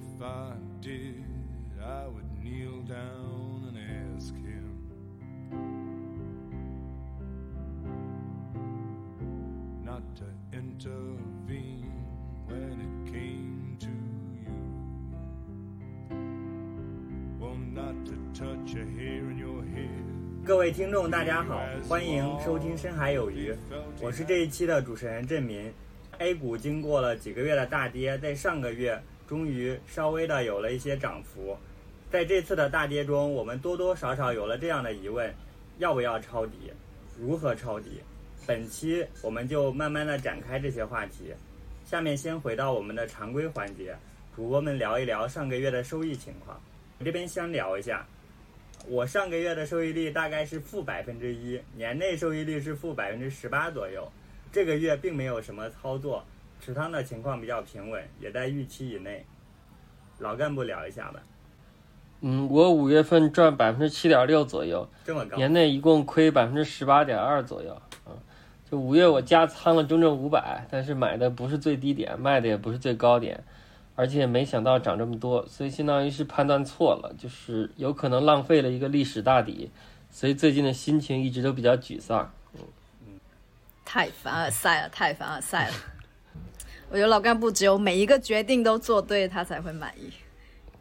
[0.00, 1.24] if I did,
[1.82, 3.78] I would kneel down and
[4.16, 4.76] ask him.
[9.84, 10.24] Not to
[10.56, 11.90] intervene
[12.46, 13.88] when it came to
[14.40, 14.52] you.
[17.38, 20.04] Well, not to touch a hair in your head.
[20.44, 23.52] 各位听众，大家好，欢迎收听《深海有鱼》，
[24.00, 25.70] 我是这一期的主持人郑民。
[26.18, 31.56] A 股经过了几个月的大跌，在上个月终于稍微的有了一些涨幅。
[32.10, 35.32] 在这次的大跌中，我们多多少少有了这样的疑问：
[35.78, 36.72] 要不要抄底？
[37.16, 38.00] 如何抄底？
[38.44, 41.32] 本期我们就慢慢的展开这些话题。
[41.84, 43.96] 下面先回到我们的常规环节，
[44.34, 46.60] 主播们聊一聊上个月的收益情况。
[46.98, 48.04] 我这边先聊一下，
[48.88, 54.10] 我上个月的收益率大概是负百分之一，年内收益率是负百分之十八左右。
[54.50, 56.26] 这个月并没有什么操作，
[56.60, 59.24] 持仓的情况比较平稳，也在预期以内。
[60.18, 61.20] 老干部聊一下吧，
[62.20, 67.80] 嗯，我五月份赚百分之七点六左右，这么高，年内一共亏百分之十八点二左右。
[68.06, 68.12] 嗯，
[68.70, 73.42] 就五月我加仓了中证五百，但是买的不是最低点，卖的也不是最高点，
[73.96, 79.70] 而且没想到涨这么多，所以相当于是判断错了，就是有可能浪费了一个历史大底，
[80.10, 82.30] 所以最近的心情一直都比较沮丧。
[82.52, 83.18] 嗯
[83.86, 85.74] 太凡尔赛了，太凡尔赛了。
[86.90, 90.10] 我觉得老干部只有每一个决定都做对，他才会满意。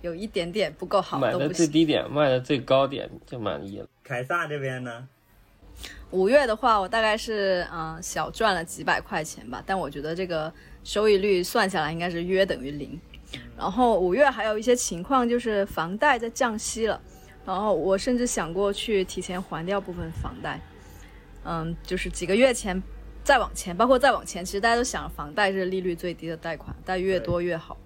[0.01, 1.53] 有一点点不够好买的都不行。
[1.53, 3.87] 最低点，卖的最高点就满意了。
[4.03, 5.07] 凯撒这边呢？
[6.09, 10.51] 五月的话，我大概是嗯、呃小赚了几百块钱吧，但我觉得这个
[10.83, 12.99] 收益率算下来应该是约等于零。
[13.55, 16.99] 然后五月还有一些情况就是房贷在降息了，
[17.45, 20.59] 然后我甚至想过去提前还掉部分房贷。
[21.43, 22.81] 嗯，就是几个月前
[23.29, 27.77] 再往前，包括再往前，其实大家都想房贷是利率最低的贷款，贷越多越好。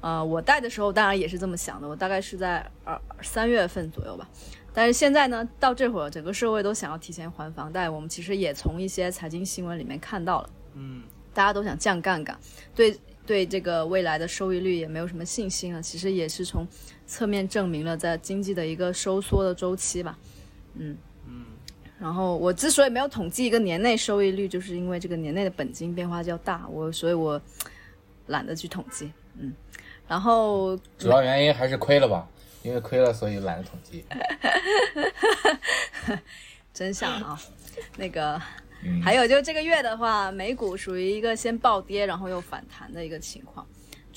[0.00, 4.28] 呃，我贷的时候当然也是这么想的，我大概是在二三月份左右吧。
[4.74, 12.36] 但是现在呢，到这会儿，整个社会都想要提前还房贷，我们其实也从一些财经新闻里面看到了，嗯，大家都想降杠杆，
[12.74, 15.80] 对对这个未来的收益率也没有什么信心了。
[15.80, 16.66] 其实也是从
[17.06, 20.18] 侧面证明了在经济的一个收缩的周期吧，
[20.74, 20.96] 嗯嗯。
[22.00, 27.40] 然后我之所以没有统计一个年内收益率，就是因为这个年内的本金变化较大，我所以我
[28.28, 29.52] 懒得去统计，嗯。
[30.06, 32.26] 然后主要原因还是亏了吧，
[32.62, 34.04] 因为亏了，所以懒得统计。
[36.72, 37.38] 真相啊，
[37.96, 38.40] 那个
[38.84, 43.66] 嗯还有就这个月的话，美股属于一个先暴跌，然后又反弹的一个情况，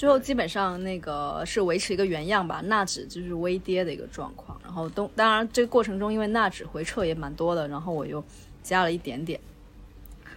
[0.01, 8.23] 最后基本上那个是维持一个原样吧，纳指就是微跌的一个状况，然后东当然这个过程中因为纳指回撤也蛮多的，然后我又
[8.63, 9.39] 加了一点点，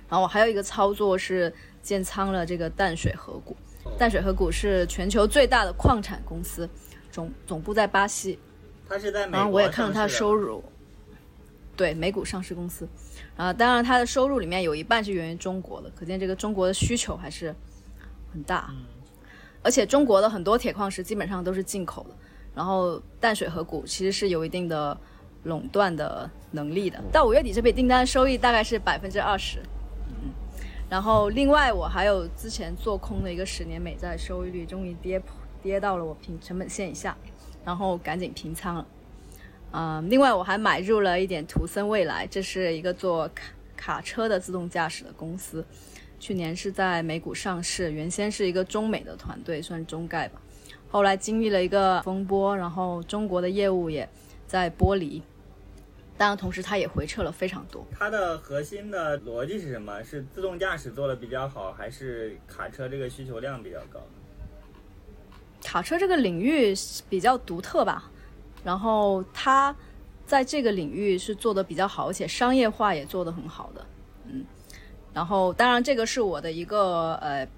[0.07, 3.57] 然后我还有一个操作是建仓了这个淡水河谷，
[3.97, 6.69] 淡水河谷是全球最大的矿产公司，
[7.11, 8.39] 总总部在巴西，
[8.87, 10.63] 它是在美国然后我也看了它的收入，
[11.75, 12.87] 对美股上市公司，
[13.35, 17.55] 啊，当然它的收入里面有一半是源于中国的，可见这个中国的需求还是
[18.31, 18.71] 很大，
[19.65, 22.15] 而且中国的很多铁矿石基本上都是进口的，
[22.55, 24.97] 然后淡水河谷其实是有一定的
[25.45, 27.03] 垄断的能力的。
[27.11, 29.59] 到五月底这笔订单收益大概是百分之二十，
[30.09, 30.31] 嗯，
[30.91, 37.17] 然后另外我还有之前做空的一个十年美债收益率终于跌破跌到了我平成本线以下，
[37.65, 38.87] 然后赶紧平仓了。
[39.73, 45.65] 嗯，另外我还买入了一点图森未来，这是一个做卡卡车的自动驾驶的公司，
[46.19, 50.41] 去年是在美股上市，原先是一个中美的团队，算是中概吧。
[50.89, 54.09] 后来经历了一个风波，然后中国的业务也
[54.47, 55.21] 在剥离，
[56.17, 57.85] 当然同时它也回撤了非常多。
[57.91, 60.03] 它的核心的逻辑是什么？
[60.05, 64.01] 是自动驾驶做的比较好，还是卡车这个需求量比较高？
[65.63, 66.73] 卡车这个领域
[67.09, 68.11] 比较独特吧，
[68.63, 69.75] 然后它
[70.25, 73.94] 在这个领域是做的比较好，而且商业化也做得很好的，嗯。
[75.15, 77.49] 然后当然这个是我的一个呃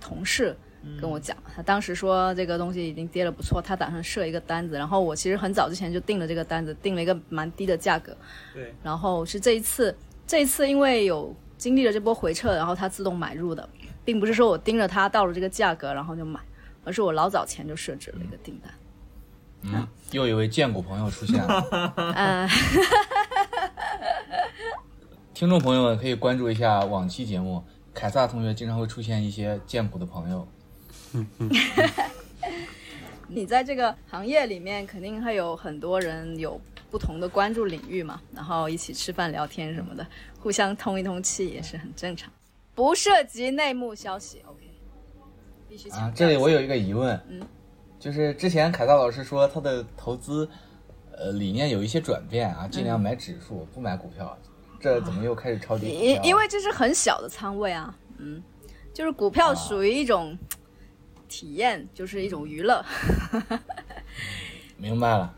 [0.00, 0.56] 同事
[1.00, 8.16] 跟我讲，他当时说这个东西已经跌了不错，他打算设一个单子，然后我其实很早之前就定了这个单子，定了一个蛮低的价格，
[8.52, 9.94] 对，然后是这一次，
[10.26, 13.68] 这一次因为有经历了这波回撤，然后它自动买入的，
[14.04, 16.40] 并不是说我盯着它到了这个价格然后就买，
[16.82, 18.72] 而是我老早前就设置了一个订单。
[19.64, 21.92] 嗯，又一位荐股朋友出现了。
[22.16, 22.48] 呃，
[25.42, 27.60] 听众朋友们可以关注一下往期节目，
[27.92, 30.46] 凯撒同学经常会出现一些剑谱的朋友。
[33.26, 36.60] 你在这个行业里面肯定会有很多人有
[36.92, 40.06] 不同的关注领域嘛，然后一起吃饭聊天什么的，
[40.38, 42.32] 互相通一通气也是很正常，
[42.76, 44.40] 不涉及内幕消息。
[44.46, 44.60] OK，
[45.68, 47.42] 必须强调啊，这里我有一个疑问，嗯，
[47.98, 50.48] 就是之前凯撒老师说他的投资
[51.10, 54.38] 呃理念有一些转变啊，尽量买指数，不买股票。
[54.82, 55.86] 这怎么又开始抄底？
[55.86, 58.42] 因因为这是很小的仓位啊，嗯，
[58.92, 60.36] 就是股票属于一种
[61.28, 62.84] 体验，就是一种娱乐。
[64.76, 65.32] 明白了，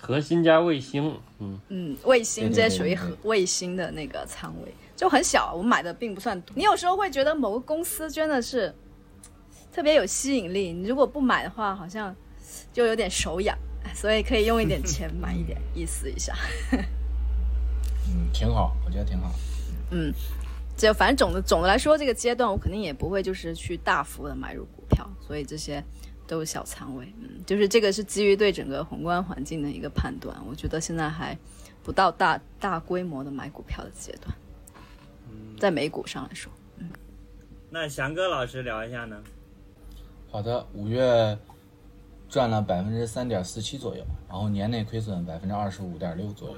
[0.00, 6.56] 核心加卫星，嗯，嗯，卫星这些属于核卫星的那个仓位，就很小，我买的并不算多。
[6.56, 8.74] 你有时候会觉得某个公司真的是
[9.70, 12.16] 特别有吸引力，你如果不买的话，好像
[12.72, 13.54] 就有点手痒，
[13.94, 16.34] 所以可以用一点钱买一点， 意思一下。
[18.08, 19.30] 嗯，挺好，我觉得挺好。
[19.90, 20.12] 嗯，
[20.76, 25.82] 就反正总的总的来说，这个阶段我肯定也不会就是去大幅的买入股票，所以这些
[26.26, 27.12] 都是小仓位。
[27.20, 31.36] 嗯，就是这个是基于对整个宏观环境的一个判断，我觉得现在还
[31.82, 34.34] 不到大大规模的买股票的阶段，
[35.58, 36.52] 在美股上来说。
[36.78, 36.88] 嗯
[37.70, 39.16] 那翔哥老师聊一下呢？
[40.30, 41.38] 好的，五月
[42.26, 46.56] 赚了百分之三点四七左右，然后年内亏损百分之二十五点六左右。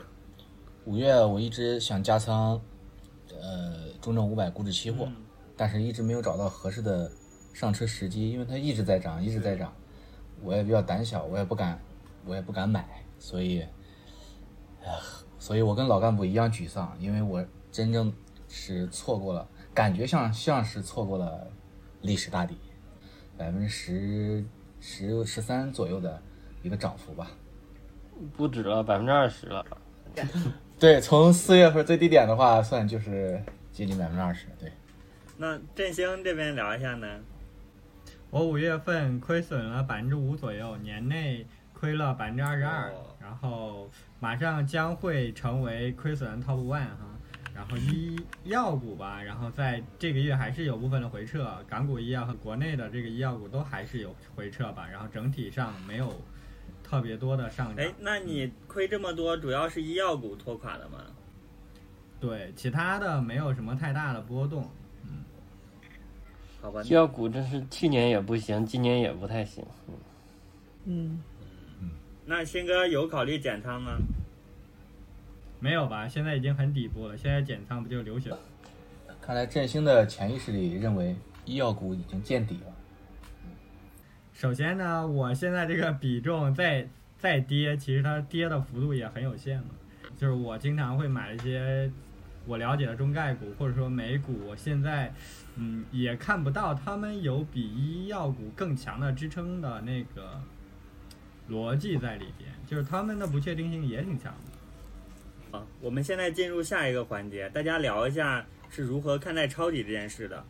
[0.91, 2.61] 五月我一直想加仓，
[3.41, 5.09] 呃，中证五百股指期货，
[5.57, 7.09] 但是一直没有找到合适的
[7.55, 9.73] 上车时机，因为它一直在涨，一直在涨，
[10.43, 11.81] 我也比较胆小，我也不敢，
[12.27, 13.61] 我也不敢买，所以，
[14.83, 14.91] 唉
[15.39, 18.13] 所以我跟老干部一样沮丧，因为我真正
[18.49, 21.47] 是错过了，感觉像像是错过了
[22.01, 22.59] 历史大底。
[23.39, 24.45] 百分之十
[24.81, 26.21] 十十三左右的
[26.65, 27.31] 一个涨幅吧。
[28.37, 29.65] 不止了，百分之二十了。
[30.81, 33.39] 对，从四月份最低点的话算，就是
[33.71, 34.47] 接近百分之二十。
[34.59, 34.73] 对，
[35.37, 37.07] 那振兴这边聊一下呢？
[38.31, 43.91] 我五月份亏损了百分之五左右，年内亏了百分之二十二哦，然后
[44.21, 47.07] 马上将会成为亏损 top one 哈。
[47.55, 56.11] 然后医药股吧，然后在这个月还是有部分的回撤，港股医药和国内的这个医药股都还是有回撤吧，然后整体上没有
[56.91, 60.99] 特别多的上涨哎。，那你亏这么多，主要是医药股拖垮的吗？
[62.19, 64.69] 对，其他的没有什么太大的波动。
[65.05, 65.23] 嗯
[66.61, 69.65] 好吧，医药股真是去年也不行，今年也不太行。
[70.85, 71.23] 嗯
[71.81, 71.91] 嗯，
[72.27, 73.97] 那新哥有考虑减仓吗？
[75.61, 76.09] 没有吧？
[76.09, 78.35] 现在已经很底部了，现在减仓不就流血？
[79.23, 81.15] 看来振兴的潜意识里认为
[81.45, 82.70] 医药股已经见底了。
[84.41, 86.89] 首先呢，我现在这个比重再
[87.19, 89.67] 再跌，其实它跌的幅度也很有限嘛。
[90.17, 91.93] 就是我经常会买一些
[92.47, 95.13] 我了解的中概股，或者说美股，我现在
[95.57, 100.41] 嗯也看不到他们有比医药股更强的支撑的那个
[101.51, 105.59] 逻辑在里边，就是他们的不确定性也挺强的。
[105.59, 110.43] 好，我们现在进入下一个环节，大家聊一下是如何看待抄底这件事的。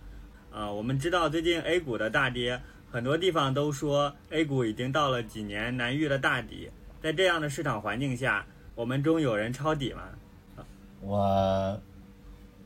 [0.52, 2.60] 啊，我们知道最近 A 股的大跌，
[2.90, 6.70] 很多地方都说 A 股已经到了几年难遇的大底。
[7.00, 8.44] 在这样的市场环境下，
[8.74, 10.02] 我们中有人抄底吗？
[11.00, 11.80] 我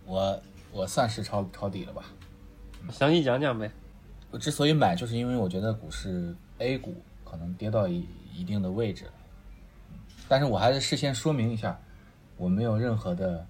[0.05, 0.43] 我
[0.73, 2.05] 我算是抄抄底了吧？
[2.91, 3.71] 详细讲讲呗。
[4.31, 9.12] 我之所以买，就是因为我觉得股市 A 股可能跌到一一定的位置了，
[10.27, 11.79] 但是我还是事先说明一下，
[12.37, 13.47] 我没有任何的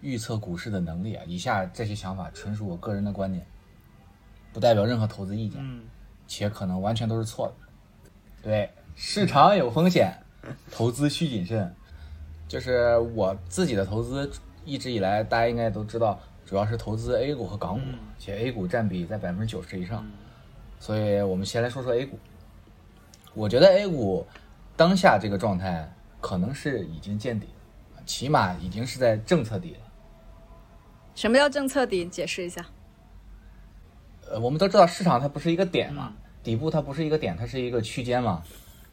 [0.00, 1.22] 预测股市的能力啊。
[1.26, 3.46] 以下这些想法纯属我个人的观点，
[4.52, 5.84] 不代表任何投资意见，嗯，
[6.28, 7.54] 且可能完全都是错的。
[8.40, 10.16] 对，市场有风险，
[10.70, 11.74] 投资需谨慎。
[12.46, 14.30] 就是我自己的投资，
[14.64, 20.06] 一直以来大家应该都知道，主要是投资 A 股和港股，嗯且 A 股占比在百分之九十以上。
[20.78, 22.18] 所以我们先来说说 A 股。
[23.34, 24.26] 我觉得 A 股
[24.76, 27.48] 当下这个状态可能是已经见底
[27.96, 29.80] 了，起码已经是在政策底了。
[31.14, 32.06] 什么叫政策底？
[32.06, 32.64] 解释一下。
[34.30, 38.42] 呃，我们都知道市场它不是一个点嘛，底部它不是一个点，它是一个区间嘛。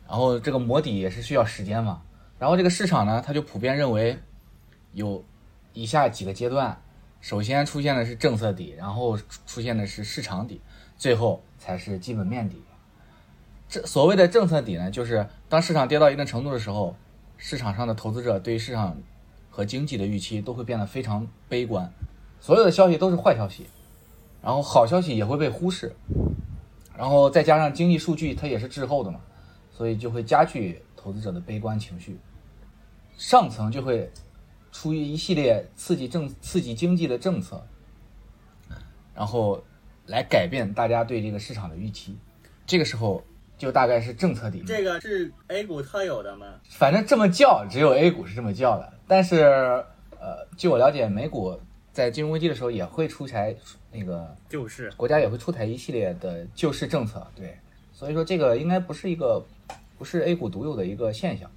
[0.08, 2.02] 然后这个磨底也是需要时间嘛。
[2.38, 4.18] 然后这个市场呢，它就普遍认为
[4.94, 5.24] 有
[5.74, 6.80] 以下几个阶段，
[7.22, 10.62] 首先出现的是政策底，然后出出现的是市场底，
[10.98, 12.62] 最后才是基本面底。
[13.68, 16.96] 这所谓的政策底呢，就是当市场跌到一定程度的时候，
[17.38, 18.96] 市场上的投资者对于市场
[19.50, 21.92] 和经济的预期都会变得非常悲观，
[22.40, 23.66] 所有的消息都是坏消息。
[24.46, 25.96] 然后好消息也会被忽视，
[26.96, 29.20] 然后再加上经济数据它也是滞后的嘛，
[29.72, 32.20] 所以就会加剧投资者的悲观情绪。
[33.18, 34.12] 上层就会
[34.72, 37.66] 出于一系列刺激政刺激经济的政策，
[39.16, 39.64] 然后
[40.06, 42.16] 来改变大家对这个市场的预期。
[42.68, 43.24] 这个时候
[43.58, 44.62] 就大概是政策底。
[44.68, 46.46] 这个是 A 股特有的吗？
[46.70, 48.94] 反正这么叫，只有 A 股是这么叫的。
[49.08, 49.44] 但是，
[50.20, 51.60] 呃，据我了解，美股
[51.92, 53.56] 在金融危机的时候也会出台
[53.98, 57.58] 那个救市国家也会出台一系列的救市政策，对，
[57.94, 59.46] 所以说这个应该不是一个
[59.98, 61.50] 不是 A 股独有的一个现象。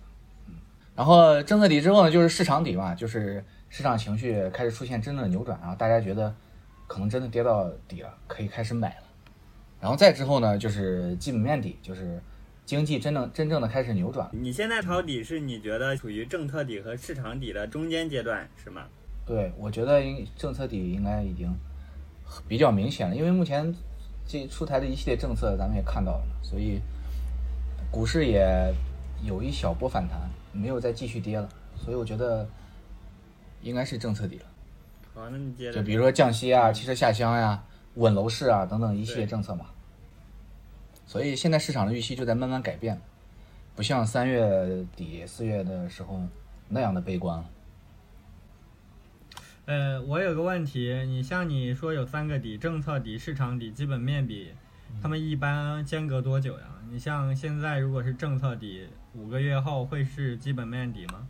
[0.46, 0.54] 嗯，
[0.94, 6.32] 然后政策底之后呢，就是市场底嘛，就是市场情绪开始出现真正的扭转，然后大家觉得
[6.86, 9.02] 可能真的跌到底了，可以开始买了。
[9.80, 12.20] 然后再之后呢，就是基本面底，就是
[12.64, 14.28] 经济真正真正的开始扭转。
[14.32, 18.86] 你现在抄底是你觉得处于政策底和市场底的中间阶段是吗？
[19.24, 21.54] 对，我觉得应政策底应该已经
[22.46, 23.74] 比较明显了，因为目前
[24.26, 26.80] 这出台的一系列政策咱们也看到了，所以
[27.90, 28.72] 股市也
[29.24, 30.20] 有一小波反弹，
[30.52, 32.46] 没有再继续跌了，所以我觉得
[33.62, 34.44] 应该是政策底了。
[35.14, 35.80] 好，那你接着。
[35.80, 37.62] 就比如说降息啊、汽车下乡呀、
[37.94, 39.66] 稳楼市啊等等一系列政策嘛。
[41.06, 43.00] 所以现在市场的预期就在慢慢改变，
[43.74, 46.20] 不像三月底四月的时候
[46.68, 47.44] 那样的悲观了。
[49.68, 54.50] 呃，我有个问题，你像你说有三个底，政策底、市场底、基本面底，
[55.02, 56.64] 他们一般间隔多久呀？
[56.90, 61.28] 你像现在如果是政策底，五个月后会是基本面底吗？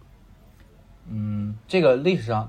[1.09, 2.49] 嗯，这个历史上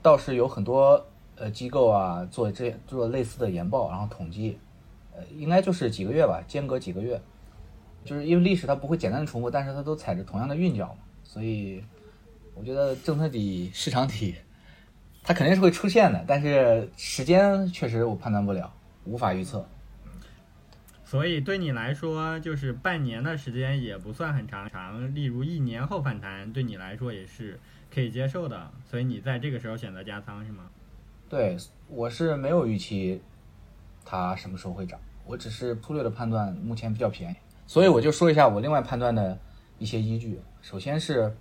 [0.00, 1.04] 倒是有很多
[1.34, 4.56] 呃机构啊做这做类似的研报，然后统计，
[5.16, 7.20] 呃，应该就是几个月吧，间隔几个月，
[8.04, 11.82] 就是因为历史它不会简单的重复，但是它都踩着同样的韵脚嘛，所以
[12.54, 14.36] 我觉得政策底、市场底。
[15.24, 18.72] 它肯定是会出现的，但是时间确实我判断不了，
[19.04, 19.64] 无法预测。
[21.04, 25.14] 所以对你来说，就是半年的时间也不算很长，长。
[25.14, 27.60] 例如一年后反弹，对你来说也是
[27.94, 28.70] 可以接受的。
[28.90, 30.64] 所以你在这个时候选择加仓是吗？
[31.28, 31.56] 对，
[31.88, 33.20] 我是没有预期
[34.04, 37.36] 它什么时候会涨，我只是粗略的判断目前比较便宜，
[37.66, 39.38] 所以我就说一下我另外判断的
[39.78, 40.40] 一些依据。
[40.62, 41.36] 首先是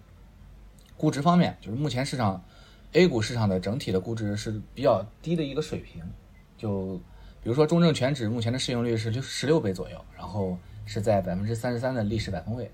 [0.98, 2.44] 估值方面，就是目前市场。
[2.94, 6.04] A 股市场的整体的估值是比较低的一个水平，
[6.58, 6.98] 就
[7.42, 12.70] 比如说中证全指目前的市盈率是六十六倍左右，然后是在百分之三十三的历史百分位。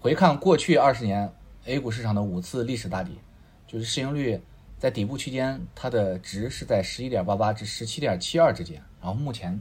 [0.00, 1.30] 回看过去二十年
[1.66, 3.18] A 股市场的五次历史大底，
[3.66, 4.40] 就是市盈率
[4.78, 9.60] 在底部区间，它的值是在十一点八八至十七点七二之间，然后目前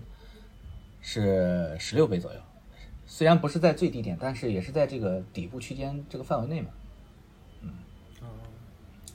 [1.01, 2.39] 是十六倍左右，
[3.06, 6.70] 虽然不是在最低点，但是也是在这个底部区间这个范围内嘛。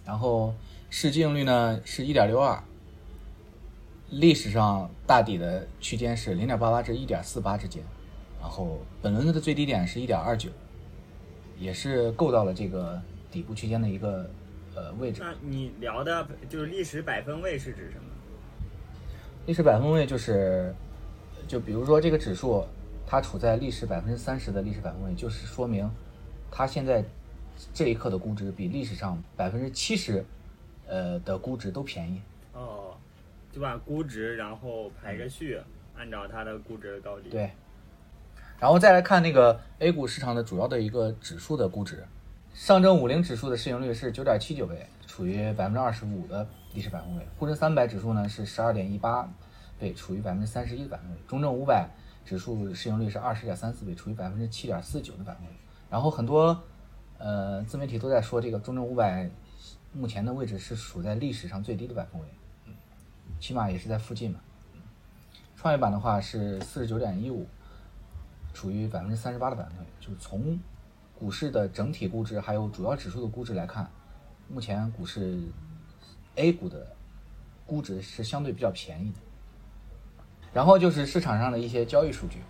[0.04, 0.54] 然后
[0.90, 2.62] 市净率呢是一点六二，
[4.10, 7.82] 历史上大底的区间是零点八八至一点四八之间，
[8.38, 10.50] 然后本轮的最低点是一点二九，
[11.58, 14.28] 也是够到了这个底部区间的一个
[14.74, 15.22] 呃位置。
[15.22, 18.04] 那你聊的就是历史百分位是指什么？
[19.46, 20.74] 历史百分位就是，
[21.48, 22.62] 就比如说这个指数
[23.06, 25.90] 它处在历史百分之三十的历史百分位，就是说明
[26.50, 27.02] 它现在。
[27.72, 30.24] 这一刻的估值比历史上百分之七十，
[30.86, 32.20] 呃的估值都便宜。
[32.52, 32.96] 哦，
[33.52, 35.60] 就把估值然后排个序，
[35.96, 37.30] 按照它的估值的高低。
[37.30, 37.50] 对。
[38.60, 42.04] 然后再来看那个 A 股市场的主要的一个指数的估值，
[42.52, 49.28] 上证五零指数的市盈率是九点七九倍，处于百分之二十五的历史百分位；沪深三百指数呢是十二点一八
[49.78, 51.88] 倍，处于百分之三十一的百分位；中证五百
[52.24, 55.50] 指数市盈率是二十点三四倍，处于百分之七点四九的百分位。
[55.90, 56.62] 然后很多。
[57.24, 59.30] 呃，自媒体都在说这个中证五百
[59.94, 62.26] 目前的位置是处在历史上最低的百分位，
[63.40, 64.40] 起码也是在附近嘛。
[65.56, 67.46] 创业板的话是四十九点一五，
[68.52, 69.86] 处于百分之三十八的百分位。
[69.98, 70.60] 就是从
[71.18, 73.90] 股市的整体估值还有主要指数的估值来看，
[74.46, 75.40] 目前股市
[76.34, 76.94] A 股的
[77.64, 79.18] 估值是相对比较便宜的。
[80.52, 82.40] 然后就是市场上的一些交易数据，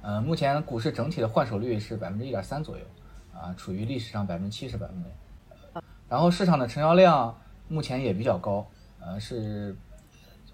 [0.00, 2.84] 呃，目前股市整体的换手率是百分之一点三左右。
[3.40, 7.36] 啊，处于历史上百分之七十百分位，然后市场的成交量
[7.68, 8.66] 目前也比较高，
[9.00, 9.76] 呃，是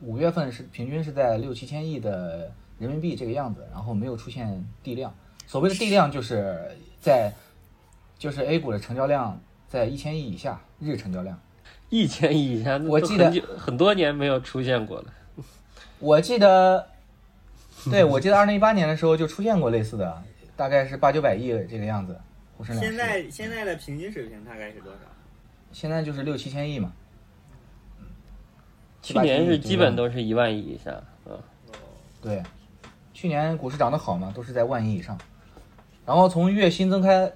[0.00, 5.14] 五月份是平均是在六七千亿的人民币这个样子，然后没有出现地量。
[5.46, 7.32] 所谓的地量就是在
[8.18, 11.38] 就是 A 股的成交量在一千亿以下，日成交量
[11.90, 15.12] 一千亿以下，我记得很多年没有出现过了。
[15.98, 16.86] 我记得，
[17.90, 20.22] 对我记得二零一八年的时候就出现过类似的，
[20.56, 22.18] 大概是八九百亿这个样子。
[22.64, 24.98] 现在现在的平均水平大概是多少？
[25.72, 26.92] 现在就是六七千亿嘛。
[29.00, 31.36] 去年是基本都是一万亿以下，嗯。
[32.20, 32.42] 对，
[33.12, 35.18] 去年股市涨得好嘛，都是在万亿以上。
[36.06, 37.32] 然后从月新增开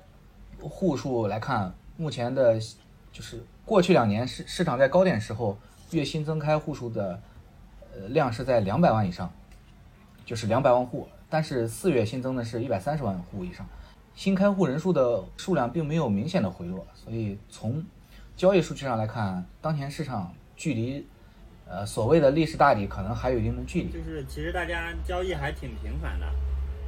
[0.61, 2.57] 户数来看，目前的，
[3.11, 5.59] 就是过去两年市市场在高点时候，
[5.91, 7.21] 月新增开户数的
[7.95, 9.33] 呃量是在两百万以上，
[10.25, 11.09] 就是两百万户。
[11.29, 13.67] 但是四月新增的是一百三十万户以上。
[14.17, 17.85] 新开户人数的数量并没有明显的回落，所以从
[18.35, 21.07] 交易数据上来看，当前市场距离
[21.69, 23.91] 呃所谓的历史大底可能还有一定的距离。
[23.91, 26.27] 就是其实大家交易还挺频繁的，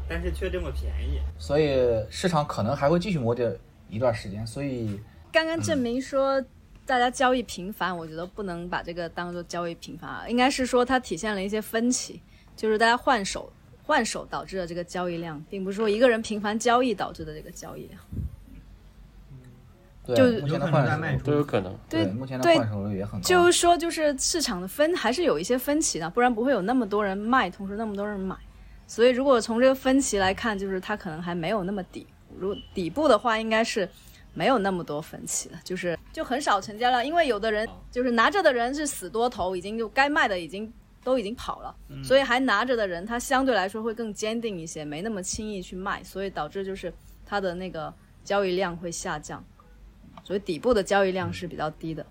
[0.09, 1.21] 但是却这么便宜。
[1.39, 1.77] 所以
[2.09, 3.55] 市场可能还会继续磨跌
[3.91, 4.47] 一段时间。
[4.47, 4.99] 所以
[5.31, 6.43] 刚刚证明说
[6.87, 12.23] 大家交易频繁，我觉得不能把这个当做交易频繁啊，应该是说它体现了一些分歧，
[12.57, 13.53] 就是大家换手
[13.88, 17.99] 换手导致的这个交易量，并不是说一个人频繁交易导致的这个交易量。
[20.04, 21.75] 对就目前的换手率在卖出都有可能。
[21.88, 23.26] 对目前的换手率也很高。
[23.26, 28.37] 就是说，就是市场的分还是有一些分歧的，不然不会有那么多人卖，同时那么多人买。
[28.87, 32.07] 所以如果从这个分歧来看，就是它可能还没有那么底。
[32.38, 33.88] 如底部的话，应该是
[34.35, 40.71] 没有那么多分歧的，就是就很少成交量，因为有的人就是拿着的人是死多头，已经就该卖的已经
[41.09, 41.75] 都已经跑了，
[42.05, 46.93] 所以还拿着的人他相对来说会更坚定一些，没那么轻易去卖，所以导致就是
[47.25, 47.91] 它的那个
[48.23, 49.43] 交易量会下降，
[50.23, 52.05] 所以底部的交易量是比较低的。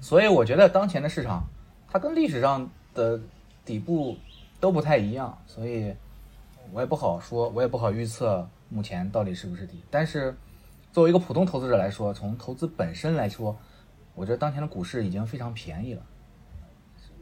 [0.00, 1.44] 所以我觉得当前的市场，
[1.88, 3.20] 它跟历史上的
[3.64, 4.16] 底部
[4.58, 5.94] 都不太一样，所以
[6.72, 9.80] 我也不好说，我也不好预测目前到底是不是底。
[9.88, 10.36] 但是
[10.92, 13.56] 作为一个普通投资者来说，从投资本身来说，
[14.16, 16.02] 我觉得当前的股市已经非常便宜了，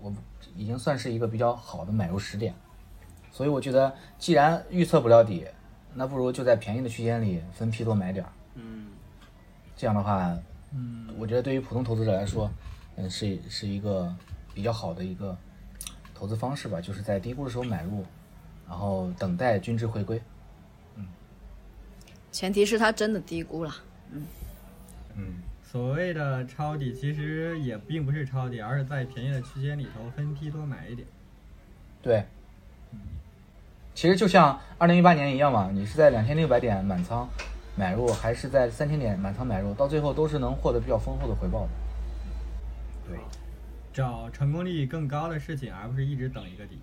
[0.02, 0.12] 我
[0.56, 2.54] 已经算是一个比较好的买入时点。
[3.30, 5.46] 所以我觉得，既然预测不了底，
[5.94, 8.32] 那不如就在便宜的区间里分批多买点儿。
[8.56, 8.88] 嗯，
[9.74, 10.36] 这样的话，
[10.72, 12.50] 嗯，我觉得对于普通投资者来说，
[12.96, 14.14] 嗯，是是一个
[14.52, 15.34] 比较好的一个
[16.14, 18.04] 投资方式吧，就是在低估的时候买入，
[18.68, 20.20] 然后等待均值回归。
[20.96, 21.06] 嗯
[22.30, 23.74] 前提是它真的低估了。
[25.16, 31.08] 嗯，所谓的抄底其实也并不是抄底，而是在便宜的区间里头分批多买一点。
[32.02, 32.22] 对。
[33.94, 37.26] 其实就像二零一八年一样嘛，你是在两千六百点满仓
[37.74, 41.70] 买入，还是在三千点满仓买入，到最后都是能获得比较丰厚的回报的。
[43.08, 43.18] 对，
[43.94, 46.78] 找成功率更高的事情，而不是一直等一个底。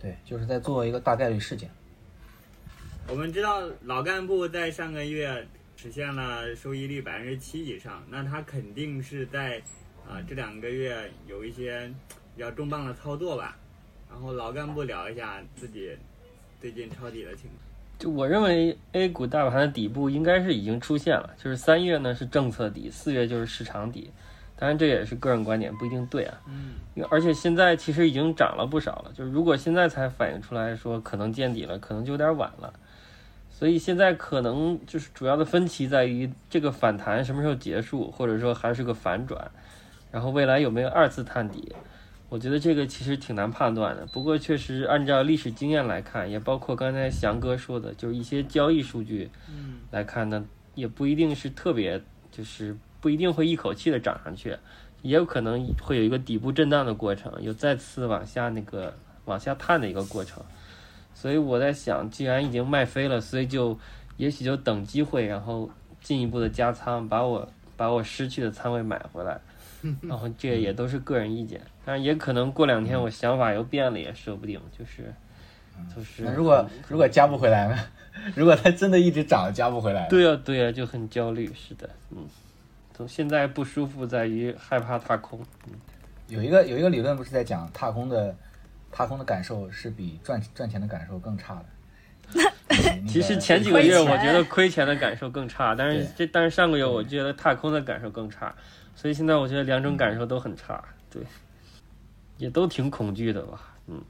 [0.00, 1.68] 对，就是在做一个大概率事件。
[3.08, 5.44] 我们知道老干部在上个月
[5.82, 9.60] 实现了收益率百分之七以上，那他肯定是在
[10.08, 11.92] 啊、这两个月有一些
[12.36, 13.56] 比较重磅的操作吧。
[14.08, 15.90] 然后老干部聊一下自己
[16.60, 17.58] 最近抄底的情况。
[17.98, 24.08] 就我认为 A 股大盘的底部应该是已经出现了，就是三月呢是政策底，四月就是市场底。
[24.56, 26.40] 当然这也是个人观点，不一定对啊。
[26.46, 26.74] 嗯，
[27.10, 32.72] 而且现在其实已经涨了不少了，就是如果现在才反映出来说可能见底了，可能就有点晚了。
[33.62, 39.52] 所以现在可能就是主要的分歧在于这个反弹什么时候结束，或者说还是个反转，
[40.10, 41.72] 然后未来有没有二次探底。
[42.28, 44.04] 我觉得这个其实挺难判断的。
[44.06, 50.44] 不过确实按照历史经验来看，也包括刚才翔哥说的，就是一些交易数据嗯来看呢，
[50.74, 54.56] 也不一定是特别，就是不一定会一口气的涨上去，
[55.02, 58.92] 也有可能会有一个底部震荡的过程，有再次往下那个
[59.26, 60.42] 往下探的一个过程。
[61.22, 63.78] 所以我在想，既然已经卖飞了，所以就
[64.16, 69.40] 也许就等机会，然后进一步的加仓，把我把我失去的仓位买回来。
[70.02, 74.60] 然后这也都是个人意见，但是也可能过两天我想法又变了，也说不定。
[74.76, 75.14] 就是
[75.94, 77.78] 就是，如果如果加不回来呢？
[78.34, 81.46] 如果它真的一直涨，加不回来，对呀、对呀、就很焦虑。
[81.54, 82.18] 是的，嗯，
[82.92, 85.38] 从现在不舒服在于害怕踏空。
[86.26, 88.34] 有一个有一个理论不是在讲踏空的
[88.92, 91.64] 踏空的感受是比赚赚钱的感受更差的。
[93.08, 98.54] 其实前几个月我觉得亏钱的感受更差，但是这但是上个月我觉得踏空的感受更差，
[98.94, 101.22] 所以现在我觉得两种感受都很差，对，
[102.38, 104.00] 也都挺恐惧的吧，嗯，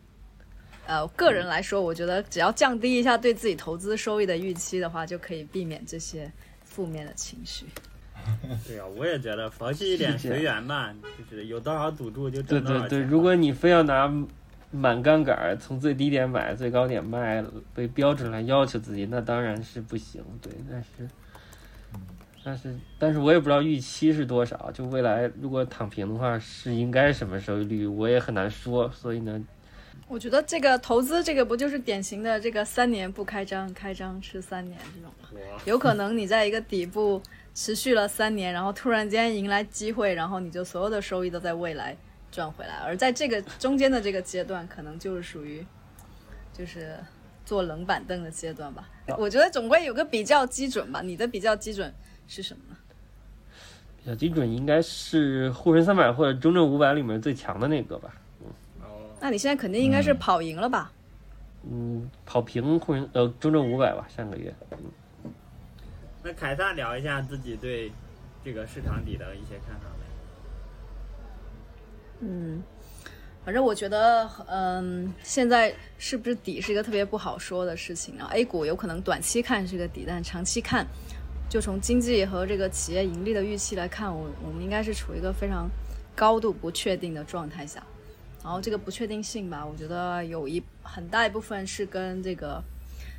[0.86, 6.30] 呃，个人来说，我觉得只要降低一下对自己投资收益的预期的话，就可以避免这些
[6.62, 7.66] 负面的情绪。
[8.68, 13.08] 对啊、我也觉得佛系一点，随缘吧，就是有多少赌注就对对对，挣多少钱。
[13.08, 14.08] 如果你非要拿
[14.72, 21.08] 满杠杆儿从最低点买最高点卖，被标准来要求自己，那当然是不行，对，但是。
[22.44, 24.68] 但是，但是我也不知道预期是多少。
[24.72, 28.90] 就未来如果躺平的话，是应该什么收益率，我也很难说。
[28.90, 29.40] 所以呢，
[30.08, 35.60] 我觉得这个投资这个不就是典型的这个三年不开张，开张吃三年这种吗？
[35.66, 37.22] 有可能你在一个底部
[37.54, 41.96] 持续了三年，然后突然间迎来机会，然后你就所有的收益都在未来
[42.32, 45.64] 赚回来，而在这个中间的这个阶段，可能就是属于
[46.52, 46.98] 就是
[47.44, 48.88] 坐冷板凳的阶段吧。
[49.18, 51.02] 我觉得总归有个比较基准吧。
[51.02, 51.92] 你的比较基准
[52.26, 52.76] 是什么呢？
[54.02, 58.14] 比较基准应该是沪深三百或者中证五百里面最强的那个吧。
[58.80, 60.90] 哦，那你现在肯定应该是跑赢了吧？
[61.70, 64.52] 嗯，跑平沪深呃中证五百吧，上个月。
[66.24, 67.92] 那凯撒聊一下自己对
[68.44, 70.01] 这个市场底的一些看法呗。
[72.24, 72.62] 嗯，
[73.44, 80.86] 反正我觉得，嗯，现在是不是底是一个特别不好说的事情啊？A 股有可能短期看是个底，但长期看，
[81.50, 85.68] 就从经济和这个企业盈利的预期来看，我我们应该是处于一个非常
[86.14, 87.84] 高度不确定的状态下。
[88.44, 92.62] 然后这个不确定性吧，我觉得有一很大一部分是跟这个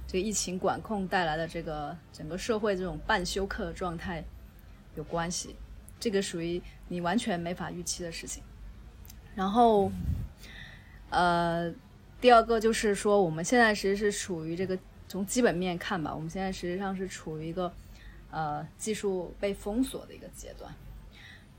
[0.07, 4.23] 这个疫情管控带来的这个整个社会这种半休克状态
[4.95, 5.55] 有关系。
[5.99, 8.41] 这个属于你完全没法预期的事情。
[9.35, 9.91] 然后，
[11.09, 11.73] 呃，
[12.21, 17.73] 第二个就是说，我们现在其实是处于这个从基本面看吧，我们现在实际上是处于一个
[18.31, 20.71] 呃技术被封锁的一个阶段。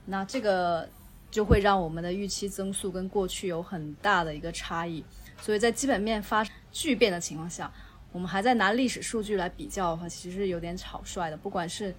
[0.06, 0.88] 那这个
[1.30, 5.04] 就会让我们的预期增速跟过去有很大的一个差异。
[5.40, 7.72] 所以在基本面发巨变的情况下，
[8.12, 11.36] 我们还在拿历史数据来比较的话，其实有点草率的。
[11.36, 11.92] 不管是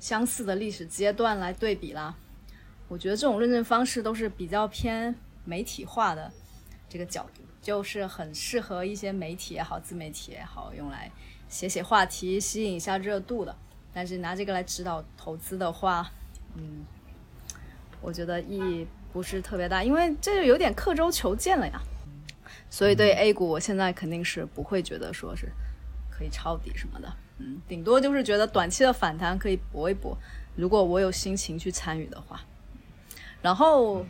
[0.00, 2.14] 相似的历史阶段来对比啦，
[2.88, 6.32] 我觉得这种论证方式都是比较偏媒体化的
[6.88, 11.10] 这个角度，就是很适合一些媒体也好、自媒体也好用来
[11.50, 13.54] 写写话题、吸引一下热度的。
[13.92, 16.10] 但是拿这个来指导投资的话，
[16.54, 16.84] 嗯，
[18.00, 21.80] 我觉得意义不是特别大，因为这就有点刻舟求剑了呀。
[22.70, 25.50] 所以对 A 股，我现在肯定是不会觉得说是
[26.10, 27.12] 可以抄底什么的。
[27.38, 30.16] 嗯，顶多就是觉得短期的反弹可以搏一搏，
[30.56, 32.40] 如果我有心情去参与的话。
[33.40, 34.04] 然后，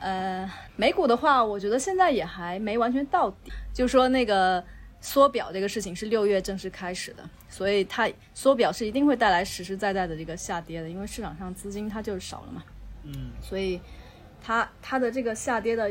[0.00, 3.52] 呃，美股的话，我觉得现在也还没完全到底。
[3.72, 4.62] 就说那个
[5.00, 12.62] 缩表这个事情是六月正式开始的，所以它缩表是一定会带来实实在在的这个下跌的，因为市场上资金它就少了嘛。
[13.04, 13.80] 嗯，所以
[14.42, 15.90] 它它的这个下跌的，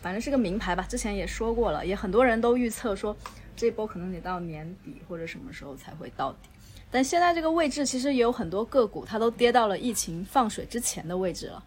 [0.00, 0.84] 反正是个名牌吧。
[0.88, 3.16] 之前也说过了，也很多人都预测说。
[3.54, 6.48] 这波可能得到年底或者什么时候才会到底，
[6.90, 11.62] 但现在这个位置其实也有很多个股，它都跌到了疫情放水之前的位置了，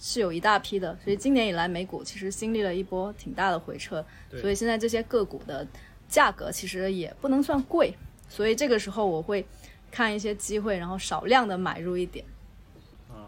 [0.00, 0.96] 是有一大批的。
[1.02, 4.04] 所以今年以来美股其实经历了一波挺大的回撤，
[4.40, 5.66] 所以现在这些个股的
[6.08, 7.94] 价格其实也不能算贵，
[8.28, 9.44] 所以这个时候我会
[9.90, 12.24] 看一些机会，然后少量的买入一点。
[13.08, 13.26] 啊，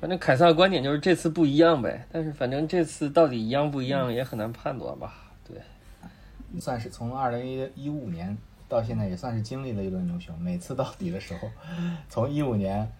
[0.00, 5.32] 反正凯撒的观点就是这次不一样呗，但是反正这次到底一样不一样也很难判断吧。
[5.46, 5.60] 对
[6.60, 8.36] 算是从二零一五年
[8.68, 10.36] 到现在，也算是经历了一轮牛熊。
[10.40, 11.50] 每次到底的时候，
[12.08, 12.90] 从一五年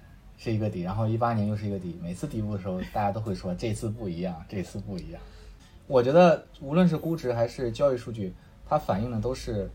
[0.42, 2.00] 是一个底，然后一八年又是一个底。
[2.02, 5.20] 每次底部的时候，大家都会说这次不一样，这次不一样。
[5.86, 8.32] 我觉得无论是估值还是交易数据，
[8.66, 9.68] 它反映的都是，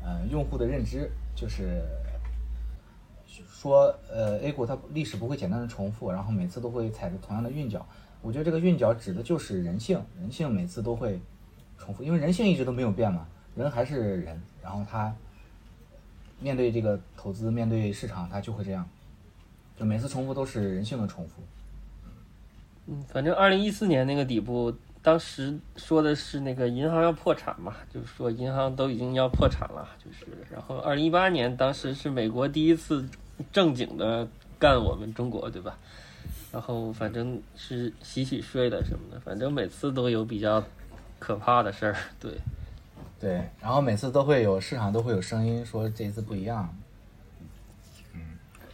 [0.00, 1.82] 呃，用户的认知，就是
[3.26, 7.84] 说，呃，A 股它历史不会简单的重复，然后每次都会踩着同样的韵脚。
[8.22, 11.20] 我觉得这个韵脚指的就是人性，人性每次都会。
[11.78, 15.14] 重复，因为人性一直都没有变嘛，人还是人，然后他
[16.40, 18.88] 面对这个投资，面对市场，他就会这样，
[19.78, 21.42] 就每次重复都是人性的重复。
[22.86, 33.08] 嗯，反正二零一四年那个底部，当时说的是那个银行要破产嘛，就是说银行都已经要破产了，就是，然后二零一八年当时是美国第一次
[33.52, 34.26] 正经的
[34.58, 35.76] 干我们中国，对吧？
[36.52, 40.62] 然后反正是洗洗睡的什么的，反正每次都有比较。
[41.18, 42.30] 可怕的事儿，对，
[43.18, 46.82] 对，然后每次都会有市场都会有声音说这次不一样，嗯，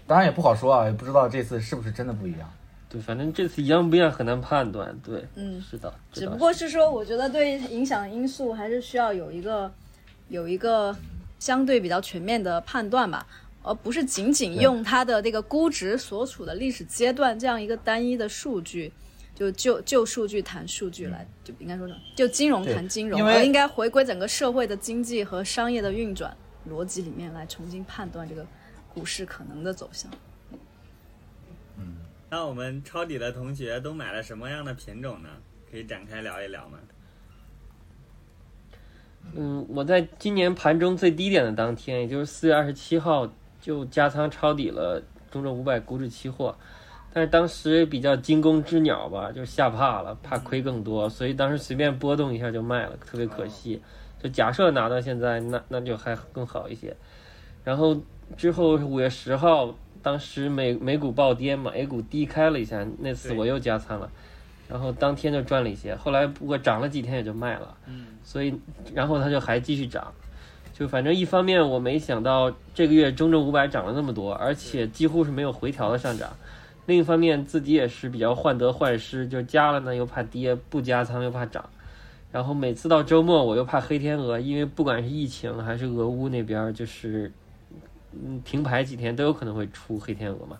[0.06, 2.50] 当然也不好说啊，也不知道这次是不是真的不一样。
[2.88, 4.94] 对，反正这次一样不一样很难判断。
[5.04, 9.72] 对，嗯，是的，只不过是说，我觉得对影响因素还是需要有一个
[10.28, 10.94] 有一个
[11.38, 13.26] 相对比较全面的判断吧，
[13.62, 18.92] 而不是仅仅用它的这个估值所处的历史阶段这样一个单一的数据。
[19.34, 21.98] 就就就数据谈数据来，就应该说什么？
[22.14, 26.36] 就金融谈金融，而应该回归整个社会的经济和商业的运转
[26.70, 28.46] 逻辑里面来重新判断这个
[28.92, 30.10] 股市可能的走向。
[31.78, 31.96] 嗯，
[32.28, 35.28] 那我们抄底的同学都买了什么样的品种呢？
[35.70, 36.78] 可以展开聊一聊吗？
[39.34, 43.26] 嗯，我在今年盘中最低点的当天，也就是四月二十七号，
[43.60, 46.54] 就加仓抄底了中证五百股指期货。
[47.14, 53.80] 但是当时比较惊弓之鸟吧，就吓怕了，怕亏更多，所以当时随便波动一下就卖了，特别可惜。
[54.22, 56.96] 就假设拿到现在，那那就还更好一些。
[57.64, 58.00] 然后
[58.36, 64.10] 之后五月十号，当时美美股暴跌嘛，A 股低开了一下，那次我又加仓了，
[64.68, 65.94] 然后当天就赚了一些。
[65.94, 67.76] 后来不过涨了几天也就卖了，
[68.24, 68.54] 所以
[68.94, 70.12] 然后它就还继续涨。
[70.72, 76.30] 就反正一方面我没想到这个月中证五百涨了那么多，而且几乎是没有回调的上涨。
[76.86, 81.64] 另一方面，自己也是比较患得患失，就加了呢又怕跌，不加仓又怕涨，
[82.32, 87.30] 然后每次到周末我又怕黑天鹅，因为不管是疫情还是俄乌那边，就是
[88.12, 90.58] 嗯停牌几天都有可能会出黑天鹅嘛，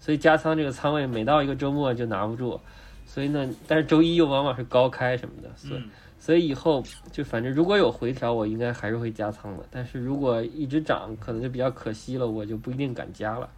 [0.00, 2.60] 所以加仓这个仓位每到一个周末就拿不住，
[3.06, 6.82] 所以呢，但是周一又往往是高开什么的，所以、嗯所以以后
[7.12, 9.64] 就反正如果有回调，我应该还是会加仓的。
[9.70, 13.48] 但是如果一直涨，可能就比较可惜了，我就不一定敢加了。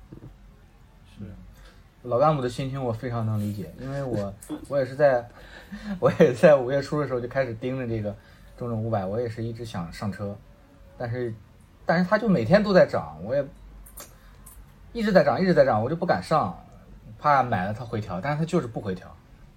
[1.09, 1.25] 是
[2.03, 4.33] 老干部的心情我非常能理解，因为我
[4.69, 5.27] 我也是在，
[6.01, 8.15] 我也在五月初的时候就开始盯着这个
[8.59, 10.37] 中证五百，我也是一直想上车，
[10.99, 11.33] 但是
[11.91, 13.45] 但是它就每天都在涨，我也
[14.93, 16.57] 一直在涨，一直在涨，我就不敢上，
[17.19, 19.09] 怕买了它回调，但是它就是不回调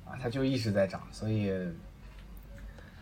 [0.03, 1.53] 啊，它就一直在涨，所以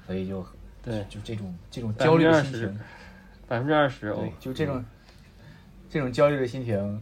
[0.06, 0.46] 所以就
[0.84, 2.80] 对，就这种这种焦虑的心情，
[3.48, 4.84] 百分之二十哦对，，就这种
[5.89, 7.02] 这种焦虑的心情，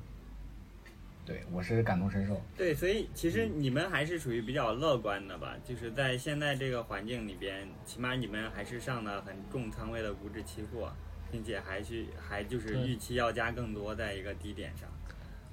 [1.25, 2.39] 对我是感同身受。
[2.55, 5.55] 对，所以其实你们还是属于比较乐观的吧？
[5.65, 10.93] 就是在现在这个环境里边，起码你们还是上了很重仓位的股指期货，
[11.31, 14.89] 并且还去还就是预期要加更多，在一个低点上。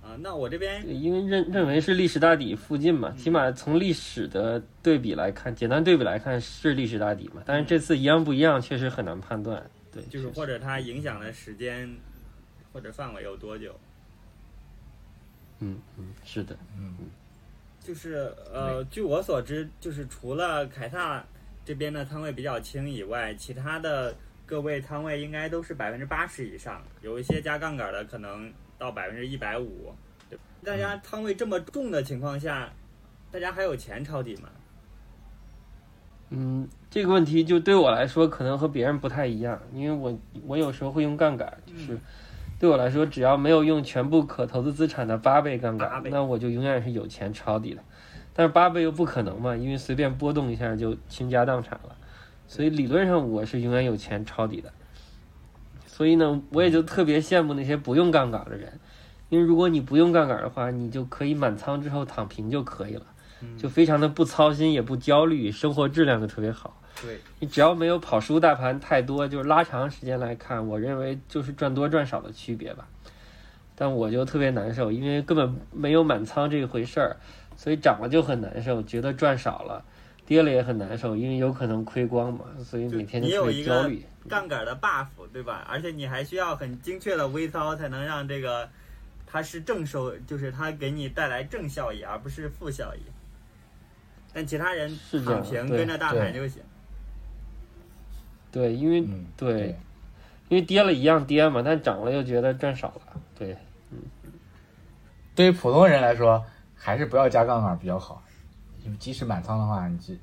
[0.02, 7.42] 啊，那我这边因为认认为是历史大底附近嘛，起码从历史的对比来看，简单对比来看是历史大底嘛。
[7.44, 9.68] 但是这次一样不一样，确实很难判断。
[9.90, 11.92] 对，就是或者它影响的时间
[12.72, 13.74] 或者范围有多久？
[15.58, 17.06] 嗯嗯，是的，嗯嗯
[17.82, 21.24] 就是呃，据我所知，就是除了凯撒
[21.64, 24.14] 这边的仓位比较轻以外，其他的
[24.46, 29.92] 各位仓位应该都是百分之八十以上，有一些加杠杆的可能到百分之一百五。
[30.30, 32.72] 对，大家仓位这么重的情况下，
[33.32, 34.48] 大家还有钱抄底吗？
[36.30, 41.98] 嗯，这个问题就对我来说可能和别人不太一样，因为我我有时候会用杠杆，就是
[42.58, 47.82] 对我来说，只要没有用全部可投资资产的八倍杠杆，那我就永远是有钱抄底的。
[48.32, 51.96] 但是八倍又不可能嘛，因为随便波动一下就倾家荡产了，
[52.46, 54.72] 所以理论上我是永远有钱抄底的。
[55.86, 58.78] 所以呢，我也就特别羡慕那些不用杠杆的人，
[59.28, 63.06] 因为如果你不用杠杆的话，你就可以满仓之后躺平就可以了。
[63.58, 66.80] 就非常的不操心，也不焦虑，生活质量就特别好。
[67.02, 72.88] 对，你只要没有跑输大盘太多，就是拉长时间来看，我认为就是赚多赚少的区别吧。
[73.74, 77.16] 但我就特别难受，因为根本没有满仓这一回事儿，
[77.58, 79.84] 所以涨了就很难受，觉得赚少了；
[80.26, 84.04] 跌了也很难受，因为有可能亏光嘛，所以每天你有一个别焦虑。
[84.28, 85.64] 杠杆的 buff，对吧？
[85.68, 88.68] 而且你还需要很精确的微操，才能让这个
[89.24, 92.98] 它是正收，就是它给你带来正效益，而不是负效益。
[94.32, 96.60] 但其他人是躺平跟着大盘就行。
[98.50, 99.78] 对，因为、嗯，对，
[100.48, 103.20] 因为跌了一样跌嘛，但涨了又觉得赚少了。
[103.38, 103.56] 对，
[105.36, 108.22] 对于普通人来说，还是不要加杠杆比较好。
[108.98, 110.14] 即使满仓的话，你就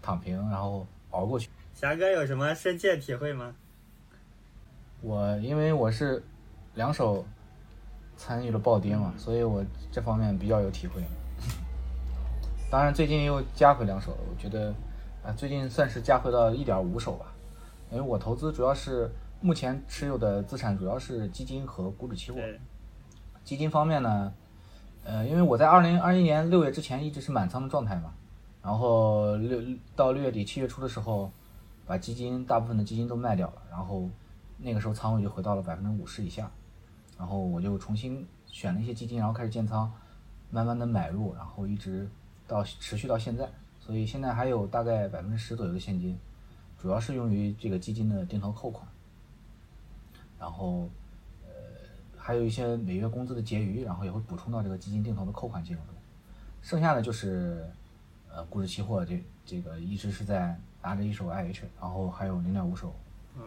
[0.00, 1.48] 躺平，然后熬过去。
[1.74, 3.54] 霞哥有什么深切体会吗？
[5.00, 6.22] 我因为我是
[6.74, 7.24] 两手
[8.16, 11.02] 参与了暴跌嘛，所以我这方面比较有体会。
[12.70, 14.74] 当然，最近又加回两手了，我觉得
[15.24, 17.26] 啊，最近算是加回到一点五手吧。
[17.90, 19.10] 因为我投资主要是
[19.40, 22.38] 目前持有的资产主要是基金和股指期货。
[23.42, 24.32] 基金方面呢，
[25.02, 28.12] 呃，因为我在二零二一年六月之前一直是满仓的状态嘛，
[28.62, 29.60] 然后六
[29.96, 31.32] 到六月底七月初的时候，
[31.86, 34.08] 把基金大部分的基金都卖掉了，然后
[34.58, 36.50] 那个时候仓位就回到了百分之五十以下，
[37.18, 39.90] 然后我就重新选了一些基金，然后开始建仓，
[40.50, 42.08] 慢慢的买入，然后一直
[42.46, 43.48] 到持续到现在，
[43.80, 46.18] 所以现在还有大概百分之十左右的现金，
[46.78, 48.86] 主要是用于这个基金的定投扣款，
[50.38, 50.88] 然后
[52.22, 55.94] 还有一些每月工资的结余，然后也会补充到这个基金定投的扣款金额中。
[56.62, 57.66] 剩下的就是，
[58.28, 62.94] 呃，股指期货这这个一直是在拿着一手 IH，然后还有零点五手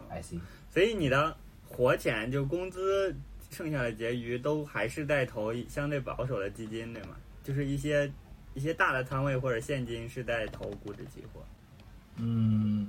[0.10, 0.40] IC。
[0.70, 1.36] 所以你的
[1.70, 3.16] 活钱就工资
[3.52, 7.16] 剩下的结余都还是在投相对保守的基金，对吗？
[7.44, 8.12] 就是一些
[8.56, 11.42] 一些大的仓位或者现金是在投股指期货。
[12.16, 12.88] 嗯，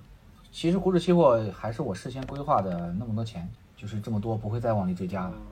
[0.51, 5.35] 其实股指期货还是我事先规划的那么多钱，就是这么多，不会再往里追加了。
[5.35, 5.43] 嗯，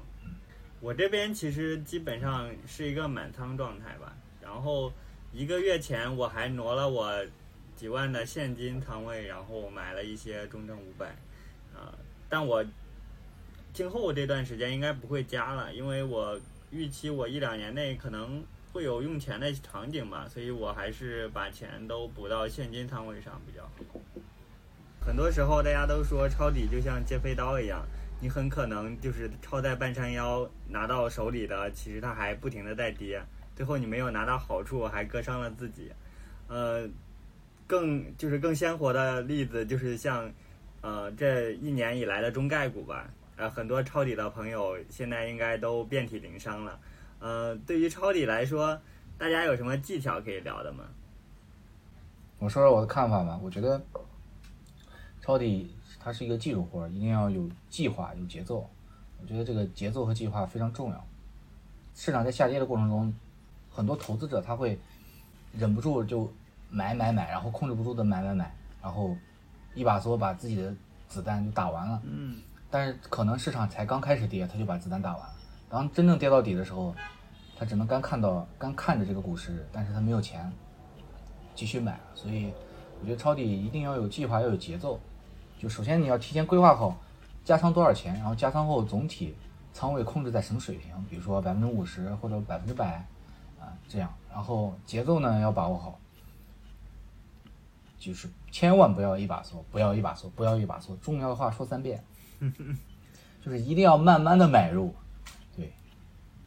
[0.83, 4.13] 我这边其实基本上是一个满仓状态吧。
[4.41, 4.93] 然后
[5.33, 7.25] 一个月前我还挪了我
[7.77, 11.07] 几万的现金仓位，然后买了一些中证五百，
[11.73, 11.95] 啊，
[12.29, 12.65] 但我
[13.73, 16.39] 今后这段时间应该不会加了，因为我
[16.73, 18.43] 预期我一两年内可能
[18.73, 24.01] 会有用钱的场景吧，所以我还是把钱都补到现金仓位上比较好。
[25.01, 27.87] 很多时候大家都说抄底就像接飞刀一样，
[28.23, 33.21] 你很可能就是抄在半山腰，拿到手里的其实它还不停的在跌，
[33.57, 35.91] 最后你没有拿到好处，还割伤了自己。
[36.47, 36.89] 呃，
[37.67, 40.33] 更就是更鲜活的例子就是像，
[40.83, 46.79] 呃这一年以来的中概股吧，呃很多抄底的朋友现在应该都遍体鳞伤了。
[47.19, 48.81] 呃，对于抄底来说，
[49.19, 50.85] 大家有什么技巧可以聊的吗？
[52.39, 53.83] 我说说我的看法吧，我觉得
[55.21, 58.69] 抄底它是一个技术活儿，一定要有计划、有节奏。
[59.21, 61.05] 我觉得这个节奏和计划非常重要。
[61.95, 63.15] 市场在下跌的过程中，
[63.71, 64.79] 很多投资者他会
[65.53, 66.33] 忍不住就
[66.71, 69.17] 买买买，然后控制不住的买买买，然后
[69.75, 70.75] 一把梭把自己的
[71.09, 72.03] 子弹就打完了。
[72.05, 75.35] 嗯但是可能市场才刚开始跌，他就把子弹打完了。
[75.69, 76.95] 当真正跌到底的时候，
[77.57, 80.51] 他只能干看到干看着这个股市，但是他没有钱
[81.55, 82.01] 继续买了。
[82.15, 82.51] 所以
[83.01, 84.99] 我觉得抄底一定要有计划，要有节奏。
[85.63, 87.01] 就首先你要提前规划好
[87.45, 89.33] 加仓多少钱，然后加仓后总体
[89.73, 92.97] 仓位控制在什么水平，比如说百分之五十或者百分之百
[93.61, 94.13] 啊这样。
[94.29, 96.01] 然后节奏呢要把握好，
[97.97, 100.99] 就是千万不要一把梭，不要一把梭，不要一把梭。
[101.01, 102.03] 重要的话说三遍。
[103.41, 104.93] 就是一定要慢慢的买入，
[105.55, 105.73] 对，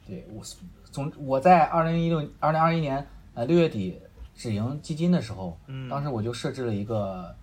[0.05, 0.43] 对我
[0.91, 3.97] 总我在二零一六二零二一年呃六月底
[4.35, 7.33] 止盈基金的时候，嗯当时我就设置了一个，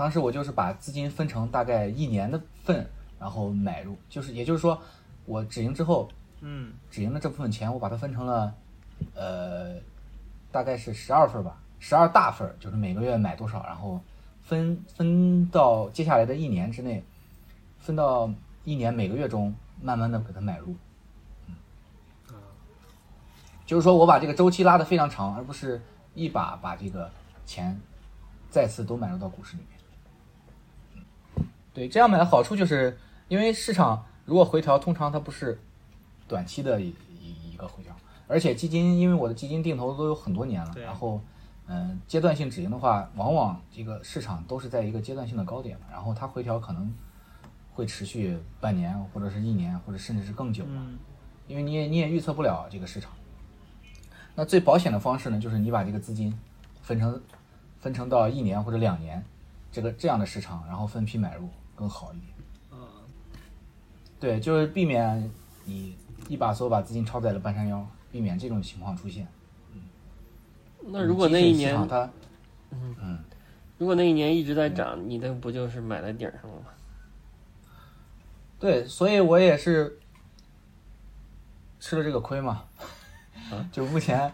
[0.00, 4.80] 当时我就是把资金分成大概一年的份，然后买入，就是也就是说
[5.26, 6.08] 我止盈之后，
[6.40, 8.54] 嗯止盈的这部分钱我把它分成了，
[9.14, 9.74] 呃，
[10.50, 14.00] 大概是十二份吧，十二大份，就是每个月买多少，然后
[14.40, 17.04] 分分到接下来的一年之内。
[17.78, 18.32] 分到
[18.64, 20.74] 一年每个月中，慢慢的给它买入。
[21.46, 21.54] 嗯，
[23.66, 25.78] 就是说我把这个周期拉得非常长，而不是
[26.14, 27.10] 一把把这个
[27.44, 27.78] 钱
[28.48, 29.78] 再次都买入到股市里面。
[31.80, 35.58] 嗯对，这样买的好处就是，因为市场如果回调，通常它不是
[36.28, 37.94] 短期的一一一个回调，
[38.28, 41.20] 而且基金因为我的基金定投都有很多年了，然后
[41.66, 46.92] 嗯、阶段性止盈的话，往往这个市场都是在一个阶段性的高点，然后它回调可能。
[47.72, 50.72] 会持续半年或者是一年，或者甚至是更久嘛？
[50.74, 50.98] 嗯
[51.46, 53.10] 因为你也你也预测不了这个市场。
[54.34, 56.36] 那最保险的方式呢，就是你把这个资金
[56.82, 57.22] 分成
[57.78, 59.24] 分成到一年或者两年，
[59.72, 61.48] 这个这样的市场，然后分批买入
[61.80, 62.32] 更好一点。
[62.72, 62.78] 嗯
[64.20, 65.30] 对，就是避免
[65.64, 65.96] 你
[66.28, 69.26] 一把手把资金抄在了半山腰，避免这种情况出现。
[70.82, 72.10] 那如果那一年场它
[73.78, 76.66] 如果那一年一直在涨，你的不就是买在顶上了吗？
[78.58, 79.98] 对，所以我也是
[81.78, 82.64] 吃了这个亏嘛。
[83.72, 84.32] 就目前，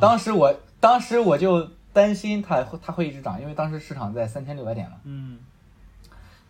[0.00, 5.38] 当时我当时我就担心它会它会一直涨，因为当时市场在三千六百点嘛，嗯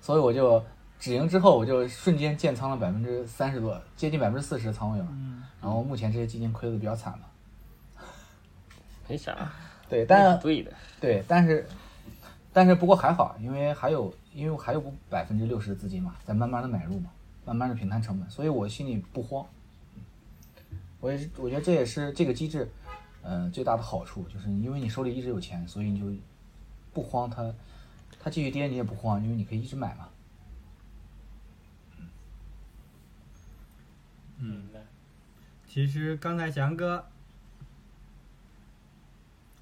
[0.07, 0.65] 所以我就
[1.01, 5.09] 止盈之后，我就瞬间建仓了百分之三十多，接近百分之四十的仓位了。
[5.11, 7.25] 嗯然后目前这些基金亏的比较惨嘛。
[9.09, 9.51] 没啥，
[9.89, 10.73] 对，但是对的。
[11.01, 11.67] 对，但是
[12.53, 17.11] 但是不过还好，因为还有因为还有百分之六十的资金嘛，在慢慢的买入嘛，
[17.45, 19.45] 慢慢的平摊成本，所以我心里不慌。
[21.01, 22.71] 我也是，我觉得这也是这个机制，
[23.23, 26.23] 呃，最大的好处，就是因为你手里一直有钱，所以你就
[26.93, 27.43] 不慌它，
[28.27, 30.09] 它继续跌你也不慌，因为你可以一直买嘛。
[34.41, 34.65] 嗯
[35.65, 37.07] 其实刚才翔哥，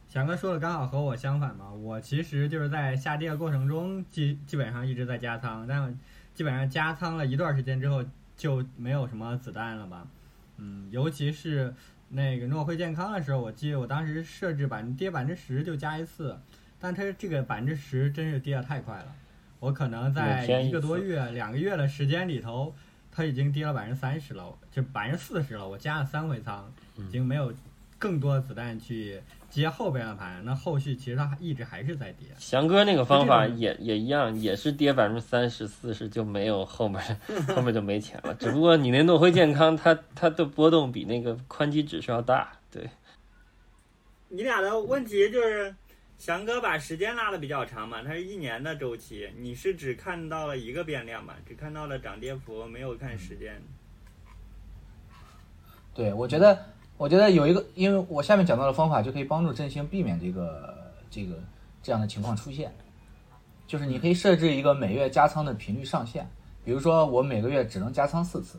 [0.08, 1.70] 翔哥说的刚好和我相反嘛。
[1.74, 5.94] 我其实就是在下跌的过程中，基基本上一直在加仓，但
[6.32, 8.02] 基本上加仓了一段时间之后，
[8.34, 10.06] 就没有什么子弹了吧。
[10.56, 11.74] 嗯，尤其是
[12.08, 16.40] 那个诺辉健康的时候，我记得我当时设置百分跌百分之十就加一次，
[16.84, 19.06] 但它这个百分之十真是跌得太快了，
[19.58, 22.74] 我可能在一一个多月、两个月的时间里头，
[23.10, 25.66] 它已经跌了百分之三十了，就百分之四十了。
[25.66, 27.50] 我加了三回仓，已经没有
[27.98, 29.18] 更多的子弹去
[29.48, 30.44] 接后边的盘。
[30.44, 32.28] 那后续其实它一直还是在跌。
[32.36, 37.02] 翔哥那个方法也也一样，也是跌百分之三十四十就没有后面
[37.56, 38.34] 后面就没钱了。
[38.34, 42.86] 只不过你那诺辉健康它它的波动比那个宽基指数要大，对，
[44.28, 45.74] 你俩的问题就是，
[46.18, 53.60] 翔哥把时间拉的比较长嘛，它是一年的周期，你是只看到了一个变量嘛，只看到了涨跌幅，没有看时间。
[55.92, 56.58] 对，我觉得，
[56.96, 61.38] 我觉得有一个，因为我下面讲到的方法就可以帮助振兴避免这个这个
[61.82, 62.74] 这样的情况出现，
[63.66, 66.26] 就是你可以设置一个每月加仓的频率上限，
[66.64, 68.58] 比如说我每个月只能加仓四次，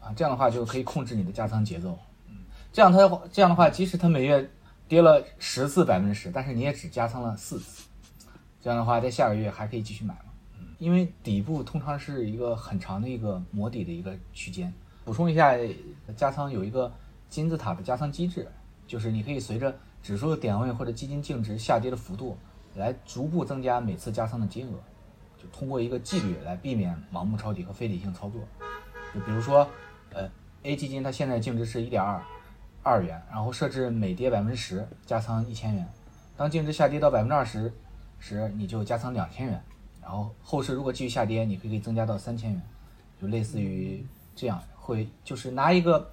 [0.00, 2.36] 啊，这样的话就可以控制你的加仓节奏，嗯，
[2.72, 2.98] 这样它
[3.32, 4.48] 这样的话，即使它每月
[4.90, 7.84] 跌了十次百分之十，但是你也只加仓了四次，
[8.60, 14.74] 这样的话在下个月还可以继续买嘛，嗯，因为底部通常是一个很长的一个磨底的一个区间。
[15.04, 15.56] 补充一下，
[16.16, 16.92] 加仓有一个
[17.28, 18.48] 金字塔的加仓机制，
[18.84, 19.72] 就是你可以随着
[20.02, 22.36] 指数的点位或者基金净值下跌的幅度，
[22.74, 24.74] 来逐步增加每次加仓的金额，
[25.38, 28.40] 就通过一个纪律来避免盲目抄底和非理性操作。
[29.14, 29.70] 就比如说，
[30.12, 30.28] 呃
[30.64, 32.20] ，A 基金它现在净值是一点二
[32.82, 35.86] 二元，然后设置每跌百分之十加仓一千元，
[36.36, 37.72] 当净值下跌到百分之二十
[38.18, 39.62] 时，你就加仓两千元，
[40.00, 42.62] 然后后市如果继续下跌，你可以增加到三千元，
[43.20, 44.04] 就类似于
[44.34, 46.10] 这样，会就是拿一个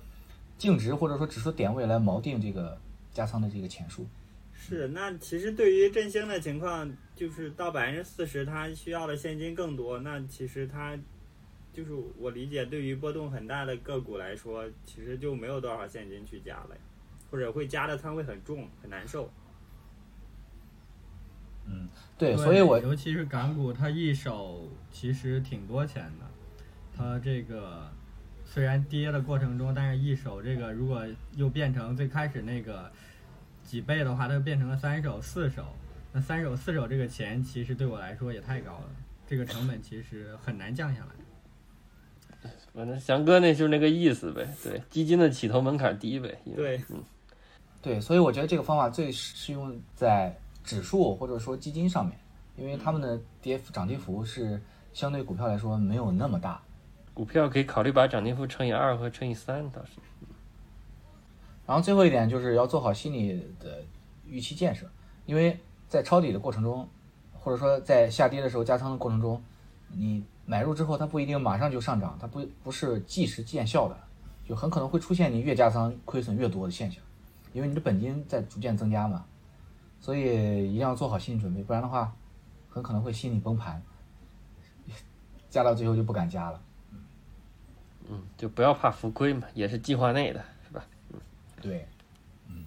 [0.58, 2.78] 净值或者说指数点位来锚定这个
[3.14, 4.06] 加仓的这个钱数。
[4.54, 10.00] 是，那其实对于振兴的情况，就是到百分之四十，它需要的现金更多。
[10.00, 10.98] 那其实它
[11.78, 16.76] 就是我理解，对于波动很大的个股来说，其实就没有多少现金去加了，
[17.30, 19.32] 或者会加的仓位很重，很难受。
[21.68, 26.26] 嗯，对，所以我尤其是港股，它一手其实挺多钱的。
[26.96, 27.88] 它这个
[28.44, 31.06] 虽然跌的过程中，但是一手这个如果
[31.36, 32.92] 又变成最开始那个。
[33.64, 35.76] 几倍的话，它就变成了三手、四手。
[36.14, 38.90] 那三手、四手这个钱，其实对我来说也太高了，
[39.28, 41.10] 这个成本其实很难降下来。
[42.78, 46.40] 反正翔哥那就是那个意思呗，对，基金的起投门槛低呗。
[46.56, 47.02] 对，嗯，
[47.82, 52.16] 对，所以我觉得这个方法最适用在指数或者说基金上面，
[52.56, 54.62] 因为他们的跌幅涨跌幅是
[54.94, 56.62] 相对股票来说没有那么大。
[57.16, 59.94] 股票可以考虑把涨跌幅乘以二和乘以三，倒是。
[61.66, 63.84] 然后最后一点就是要做好心理的
[64.28, 64.86] 预期建设，
[65.26, 66.88] 因为在抄底的过程中，
[67.34, 69.42] 或者说在下跌的时候加仓的过程中，
[69.92, 74.00] 你买入之后它不一定马上就上涨，它不不是即时见效的，
[74.48, 77.04] 就很可能会出现你越加仓亏损越多的现象，
[77.54, 79.26] 因为你的本金在逐渐增加嘛，
[80.00, 82.16] 所以一定要做好心理准备，不然的话，
[82.70, 83.84] 很可能会心理崩盘，
[85.52, 86.62] 加到最后就不敢加了。
[88.10, 90.88] 嗯，就不要怕浮亏嘛，也是计划内的是吧。
[91.62, 91.86] 对，
[92.48, 92.66] 嗯，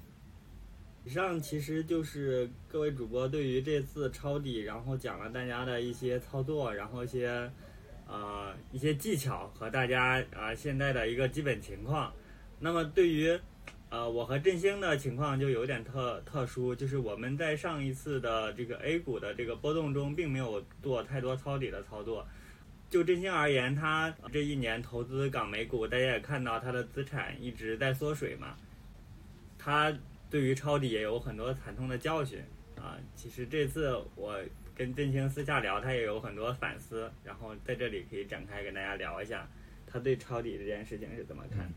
[1.03, 7.51] 以上其实就是各位主播对于这次抄底，然后讲了大家的一些操作，然后一些
[8.11, 12.13] 呃一些技巧和大家啊现在的一个基本情况。
[12.59, 13.39] 那么对于
[13.89, 22.27] 呃我和振兴的情况就有点特特殊，就是我们在上一次的这个 A 股的这个波动中，并没有做太多抄底的操作。
[22.91, 28.57] 就振兴而言，它这一年投资港美股，大家也看到它的资产一直在缩水嘛。
[29.57, 29.97] 他
[30.31, 32.41] 对于抄底也有很多惨痛的教训
[32.77, 32.97] 啊！
[33.15, 34.41] 其实这次我
[34.81, 39.47] 跟振兴私下聊，他也有很多反思，然后在这里可以展开跟大家聊一下，
[39.87, 41.71] 他对抄底这件事情是怎么看？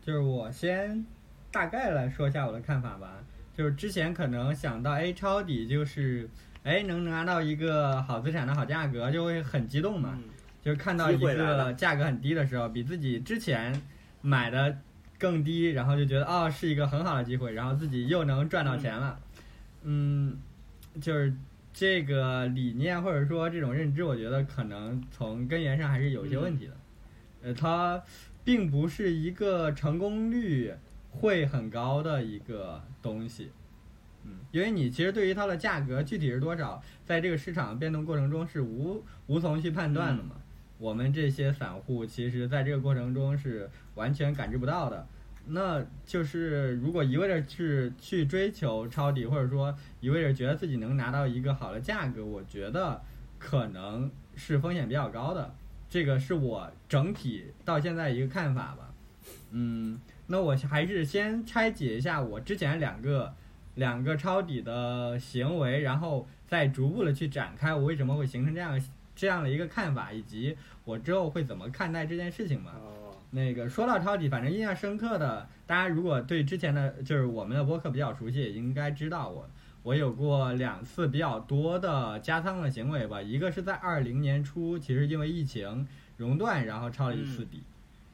[0.00, 1.04] 就是我先
[1.52, 3.22] 大概来说一下我的看法吧。
[3.54, 6.26] 就是之前可能想到，哎，抄底就是，
[6.62, 10.18] 哎，能拿到一个好资产的好价格，就会很激动嘛。
[10.62, 13.82] 就是看到一个价格很低的时候，比自己之前
[14.22, 14.78] 买的。
[15.20, 19.27] 更低，然后就觉得哦是一个很好的机会，然后自己又能赚到钱了，嗯，
[21.00, 21.34] 就是
[21.72, 26.76] 这个理念或者说这种认知，我觉得可能从根源上还是有一些问题的，
[27.42, 28.02] 呃，它
[28.44, 30.72] 并不是一个成功率
[31.10, 33.50] 会很高的一个东西，
[34.24, 40.36] 嗯，因为你其实对于它的价格具体是多少，在这个市场变动过程中是无无从去判断的嘛。
[40.78, 45.06] 我们这些散户其实在这个过程中是完全感知不到的，
[45.48, 53.00] 那就是如果一味着去去追求抄底，或者说一味着觉得自己能拿到一个好的价格，我觉得
[53.38, 55.54] 可能是风险比较高的。
[55.88, 58.92] 这个是我整体到现在一个看法吧。
[59.50, 63.34] 嗯，那我还是先拆解一下我之前两个
[63.74, 68.80] 两个抄底的行为，然后再逐步的去展开我为什么会形成这样。
[69.16, 72.70] 这样的一个看法，以及我之后会怎么看待这件事情嘛？
[73.30, 79.48] 那个说到抄底，反正印象深刻的，大家如果对之前的就是我们的播客比较熟悉，也应该知道我
[79.82, 83.20] 我有过两次比较多的加仓的行为吧。
[83.20, 87.62] 一个是在二零年初，其实因为疫情熔断，然后抄了一次底，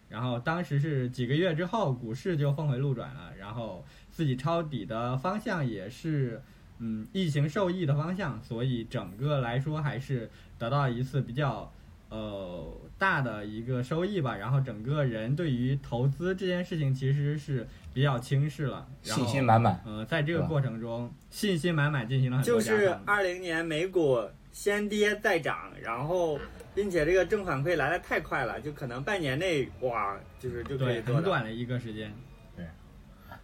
[0.08, 6.42] 然后当时是几个月之后，股市就峰回路转了，然后自己抄底的方向也是
[6.78, 10.30] 嗯疫情受益的方向，所以整个来说还是。
[10.56, 11.70] 得到一次比较，
[12.14, 19.82] 呃大的一个收益吧，然后整个人对于投资这件事情其实是比较轻视了，信心满满。
[19.84, 26.38] 呃，在这个过程中，信心满满进行了很多就是二零年美股先跌再涨，然后
[26.72, 32.12] 并且这个正反馈来的太快了，就可能半年内哇，就是就可以很短的一个时间，
[32.56, 32.64] 对，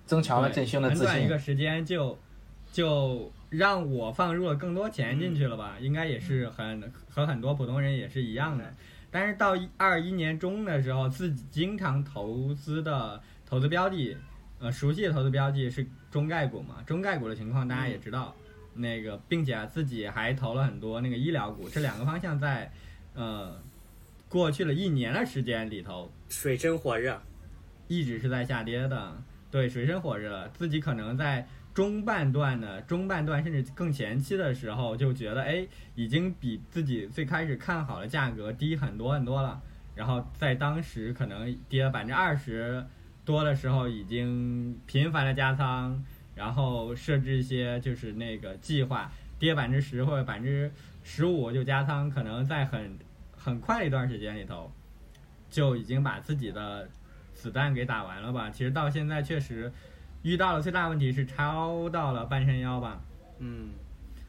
[0.06, 1.06] 增强了振兴的自信。
[1.08, 2.16] 很短一个时间就
[2.70, 3.32] 就。
[3.50, 8.72] 让我放入了更多钱进去了吧，应该也是很和很多普通人也是一样的。
[9.10, 14.16] 但是到二一年中的时候，自己经常投资的投资标的，
[14.60, 16.76] 呃，熟悉的投资标的是中概股嘛？
[16.86, 18.32] 中概股的情况大家也知道，
[18.74, 21.68] 那个，并且自己还投了很多那个医疗股。
[21.68, 22.72] 这两个方向在，
[23.14, 23.60] 呃，
[24.28, 27.20] 过去了一年的时间里头，水深火热，
[27.88, 29.20] 一直是在下跌的。
[29.50, 31.48] 对，水深火热，自己可能在。
[31.72, 39.60] 中半段的，中半段甚至更前期的时候，就觉得哎，已经比自己最开始看好的价格低很多很多了。
[39.94, 42.84] 然后在当时可能跌了百分之二十
[43.24, 46.02] 多的时候，已经频繁的加仓，
[46.34, 52.98] 然后设置一些就是那个计划，跌百分之十或者百分之十五就加仓，可能在很
[53.36, 54.72] 很快的一段时间里头，
[55.50, 56.88] 就已经把自己的
[57.32, 58.48] 子弹给打完了吧。
[58.50, 59.70] 其实到现在确实
[60.22, 63.00] 遇到了最大问题是抄到了半山腰吧。
[63.38, 63.70] 嗯，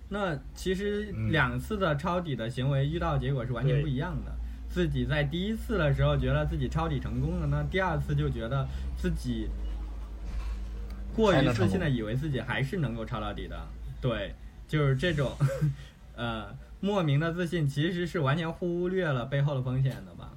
[0.10, 4.32] 那其实嗯两次的抄底的行为遇到结果是完全不一样的。
[4.70, 8.66] 自己在第一次的时候觉得自己抄底成功了，那第二次就觉得
[8.96, 9.50] 自己
[11.14, 13.68] 过于自信的以为自己还是能够抄到底的。
[14.00, 14.34] 对，
[14.70, 15.30] 就是这种
[16.16, 20.31] 呃莫名的自信，其实是完全忽略了背后的风险的吧。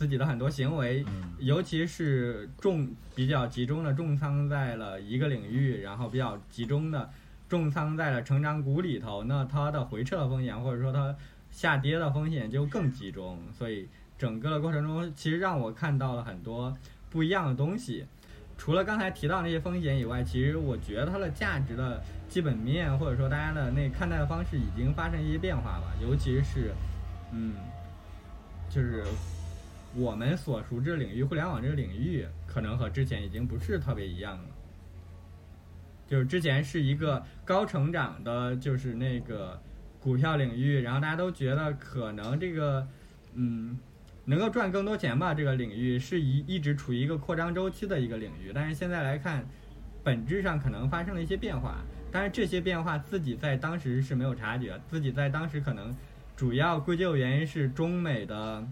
[0.00, 7.10] 自己的很多行为，嗯尤其是重比较集中的重仓在了一个领域，然后比较集中的
[7.50, 11.14] 重仓在了成长股里头，那它的回撤的风险或者说它
[11.50, 13.86] 下跌的风险就更集中，所以
[14.16, 16.74] 整个的过程中，其实让我看到了很多
[17.10, 18.06] 不一样的东西。
[18.56, 26.72] 除了刚才提到那些风险以外，其实我觉得它的价值的基本面或者说大家的那看待的方式已经发生一些变化吧，尤其是，
[27.32, 27.52] 嗯，
[28.70, 29.04] 就是
[29.94, 34.44] 我们所熟知的领域，互联网这个领域，可能和之前已经不是特别一样了。
[36.06, 39.60] 就是之前是一个高成长的，就是那个
[40.00, 42.86] 股票领域，然后大家都觉得可能这个，
[43.34, 43.78] 嗯，
[44.24, 45.32] 能够赚更多钱吧。
[45.34, 49.44] 这个领域是一一直处于一个扩张周期的一个领域，但是现在来看，
[50.02, 51.76] 本质上可能发生了一些变化。
[52.12, 55.94] 但是这些变化自己在当时是没有察觉，自己在当时可能
[56.36, 58.66] 主要归咎原因是中美的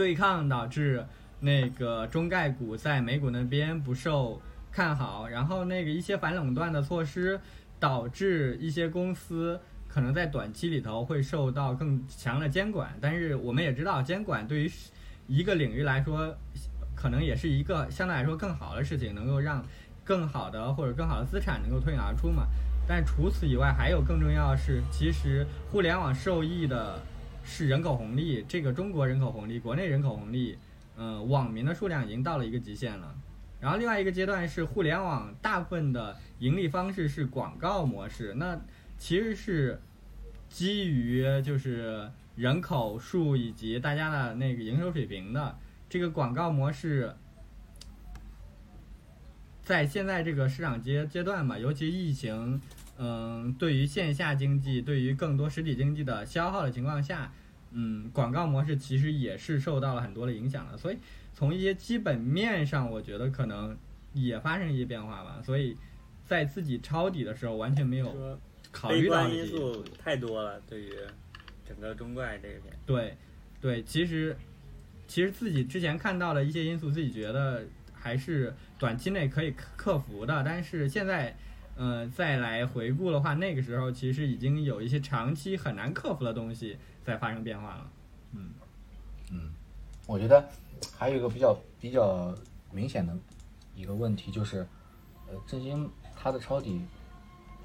[0.00, 1.04] 对抗导致
[1.40, 4.40] 那个中概股在美股那边不受
[4.72, 7.38] 看好，然后那个一些反垄断的措施
[7.78, 14.72] 导致一些公司可能在短期里头会受到更强的监管，但是我们也知道监管对于
[15.26, 16.34] 一个领域来说，
[16.96, 19.62] 可能也是一个相对来说更好的事情，能够让
[20.02, 22.46] 更好的或者更好的资产能够脱颖而出嘛。
[22.88, 26.98] 但除此以外，还有更重要的是，其实互联网受益的
[27.50, 30.56] 是人口红利，这个中国人口红利、国内人口红利，
[30.96, 33.12] 嗯、网民的数量已经到了一个极限了。
[33.60, 38.58] 然后另外一个阶段是互联网大部分的盈利方式是广告模式，那
[38.96, 39.80] 其实是
[40.48, 47.14] 基于就是人口数以及大家的那个营收水平的这个广告模式，
[49.62, 52.60] 在现在这个市场阶阶段吧，尤其疫情，
[52.96, 57.30] 嗯，对于线下经济，对于更多实体经济的消耗的情况下，
[57.72, 60.76] 嗯，广告模式其实也是受到了很多的影响的。
[60.76, 60.98] 所以
[61.32, 63.76] 从一些基本面上，我觉得可能
[64.12, 65.40] 也发生一些变化吧。
[65.44, 65.76] 所以
[66.24, 68.38] 在自己抄底的时候，完全没有
[68.72, 70.92] 考虑到因素太多了，对于
[71.66, 72.64] 整个中怪这边。
[72.86, 73.16] 对，
[73.60, 74.36] 对，其实
[75.06, 81.36] 其实自己之前看到的一些因素，自己觉得还是短期内可以克克服的，但是现在。
[81.82, 87.90] 嗯，再来回顾的话，那个时候其实已经有一些长期很难克服的东西在发生变化了。
[88.32, 88.50] 嗯。
[89.32, 89.52] 嗯
[90.06, 90.44] 我觉得
[90.98, 92.34] 还有一个比较比较
[92.72, 93.16] 明显的
[93.76, 94.66] 一个问题就是，
[95.28, 96.80] 呃，振兴它的抄底，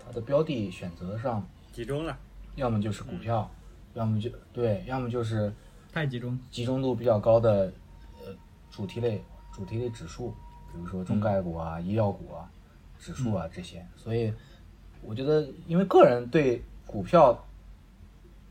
[0.05, 2.15] 它的标的选择上，集中了，
[2.55, 3.49] 要么就是股票，
[3.95, 5.51] 要么就对，要么就是
[5.91, 7.73] 太集中，集中度比较高的
[8.23, 8.35] 呃
[8.69, 10.29] 主题类主题类指数，
[10.71, 12.47] 比如说中概股啊、医药股啊、
[12.99, 13.83] 指数啊这些。
[13.95, 14.31] 所以
[15.01, 17.43] 我觉得，因为个人对股票，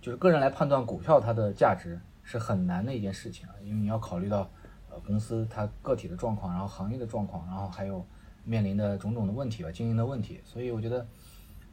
[0.05, 4.51] 就是个人来判断股票它的价值是很难的一件事情啊，因为你要考虑到
[4.91, 8.07] 呃公司它个体的状况，然后行业的状况，然后还有
[8.45, 10.43] 面临的种种的问题吧，经营的问题。
[10.45, 11.07] 所以我觉得，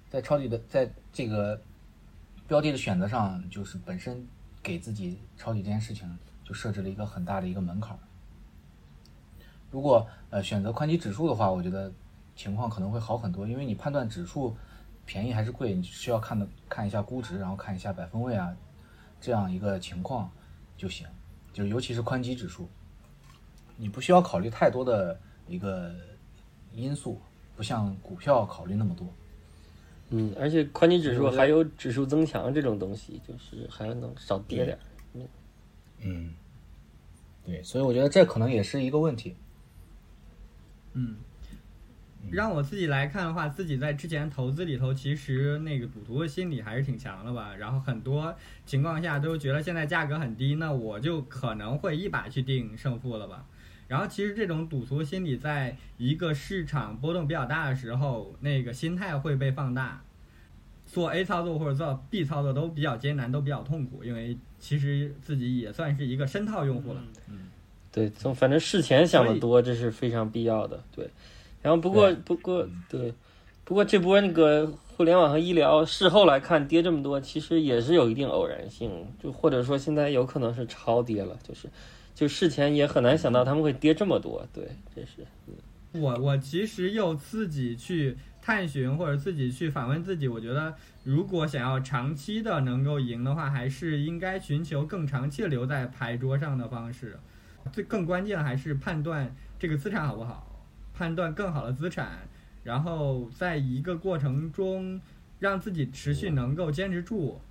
[0.10, 1.60] 在抄底的在这个
[2.48, 4.26] 标的的选择上，就是本身
[4.64, 8.00] 给自己抄底这件事情就设置了一个很大的一个门槛儿。
[9.70, 11.92] 如果呃选择宽基指数的话，我觉得
[12.38, 14.56] 情况可能会好很多，因为你判断指数
[15.06, 18.56] 便宜还是贵，你需要看的看一下估值，然后看一下百分位啊，
[19.20, 20.32] 这样一个情况
[20.78, 21.08] 就行。
[21.54, 22.70] 就尤其是宽基指数，
[23.76, 25.93] 你不需要考虑太多的一个
[26.74, 27.20] 因素，
[27.58, 29.06] 不像股票考虑那么多。
[30.12, 34.80] 嗯，而且宽基指数还有指数增强这种东西，就是还能少跌点儿。
[35.99, 36.34] 嗯，
[37.45, 39.36] 对，所以我觉得这可能也是一个问题。
[40.93, 41.18] 嗯，
[42.30, 47.55] 让我自己来看的话，自己在之前投资里头，其实那个赌徒的心理还是挺强的吧。
[47.57, 53.45] 然后很多情况下都觉得现在价格很低，那我就可能会一把去定胜负了吧。
[53.88, 60.01] 然后其实这种赌徒心理，在一个市场波动比较大的时候，那个心态会被放大。
[60.86, 67.01] 做 A 操作或者做 B 操作都比较艰难，都比较痛苦，因为其实自己也算是一个深套用户了。
[67.30, 67.47] 嗯
[67.93, 70.82] 对，从反正事前想的多，这是非常必要的。
[70.93, 71.09] 对，
[71.62, 73.14] 然后不过不过对，
[73.64, 78.91] 不过这波那个互联网和医疗事后来看跌这么多，其实也是有一定偶然性，
[79.22, 81.70] 就或者说现在有可能是超跌了，就是
[82.14, 84.45] 就事前也很难想到他们会跌这么多。
[84.51, 85.26] 对，这是
[85.93, 97.20] 我我其实又自己去探寻或者自己去反问自己，我觉得如果想要长期的能够赢的话，还是应该寻求更长期的留在牌桌上的方式。
[97.72, 100.51] 最更关键的还是判断这个资产好不好，
[101.02, 102.20] 判断更好的资产，
[102.64, 105.02] 然后在一个过程中
[105.39, 107.41] 让自己持续能够坚持住，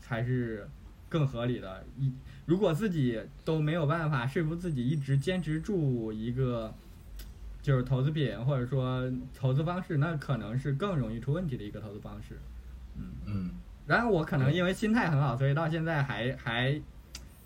[0.00, 0.68] 才是
[1.08, 1.84] 更合理的。
[1.96, 2.12] 一
[2.46, 6.74] 如果自己都没有办法说服自己一直坚持住一个。
[7.62, 12.38] 就是投资品或者说投资方式，那可能是更容易出问题的一个投资方式。
[12.96, 13.50] 嗯嗯，
[13.86, 16.80] 然后我可能因为心态很好，所以到现在还还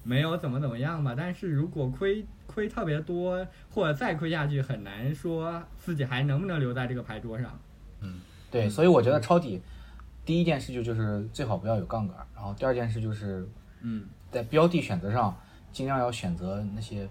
[0.05, 1.16] 没有怎么怎么样吧。
[1.16, 7.59] 但是如果亏亏特别多，或者再亏下去，很难说自己还能不能留在这个牌桌上。
[8.01, 8.20] 嗯
[8.51, 9.61] 对，所以我觉得抄底
[10.24, 13.49] 第一件事就就是最好不要有杠杆，然后第二件事就是
[13.80, 15.36] 嗯，在标的选择上
[15.72, 17.09] 尽量要选择那些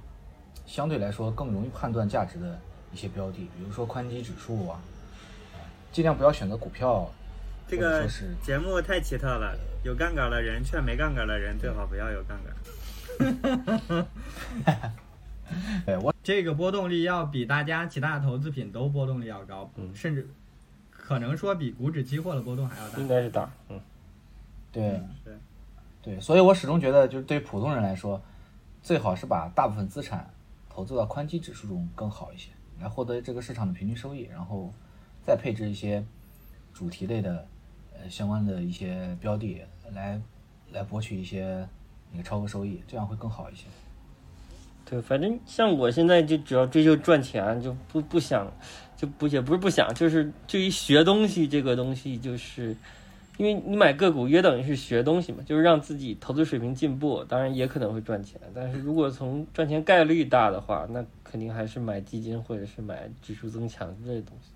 [0.66, 2.60] 相对来说更容易判断价值的
[2.94, 4.80] 一些标的，比如说宽基指数啊，
[5.92, 7.12] 尽量不要选择股票。
[7.68, 8.08] 这个
[8.42, 14.06] 节目太奇特了，有杠杆的人劝没杠杆的人最好不要有杠杆。
[15.86, 20.28] 对我这个波动率要比大家其他的投资品都波动率要高，嗯甚至
[20.90, 23.00] 可能说比股指期货的波动还要大。
[23.00, 23.52] 应该是大。
[23.70, 23.80] 嗯，
[24.72, 25.34] 对对
[26.02, 28.22] 对，所以我始终觉得，就是对于普通人来说，
[28.82, 30.30] 最好是把大部分资产
[30.70, 34.74] 投资到宽基指数中更好一些，来获得这个市场的平均收益，然后
[35.22, 36.04] 再配置一些
[36.74, 37.48] 主题类的
[37.94, 40.20] 呃相关的一些标的来
[40.72, 41.68] 来博取一些
[42.12, 43.66] 那个超额收益，这样会更好一些。
[44.94, 48.54] 对，反正像我现在就主要追求赚钱，就不不想，
[48.96, 52.76] 就不也不是不想，就是对于学东西这个东西，就是
[53.38, 64.52] 因为你买个股约等于是学东西嘛，就是让自己投资水平进步，当然也可能会赚钱，但是如果从赚钱概率大的话，那肯定还是买基金或者是买指数增强之类的东西，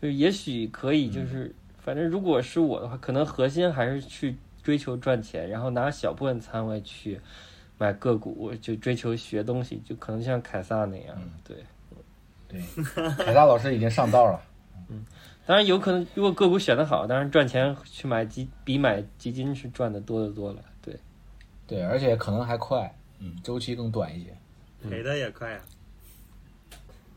[0.00, 7.20] 就是也许可以，就是反正如果是我的话，可能核心还是去追求赚钱，然后拿小部分仓位去。
[7.78, 11.56] 买个股就追求学东西，就可能像凯撒那样，对。
[12.48, 12.60] 对，
[13.16, 14.40] 凯撒老师已经上道了。
[14.90, 15.04] 嗯
[15.44, 20.62] 当然有可能，如果个股选得好，当然赚钱去买基比买基金是赚的多得多了。
[20.80, 20.96] 对，
[21.66, 24.32] 对，而且可能还快，嗯，周期更短一些。
[24.88, 25.60] 赔的也快啊。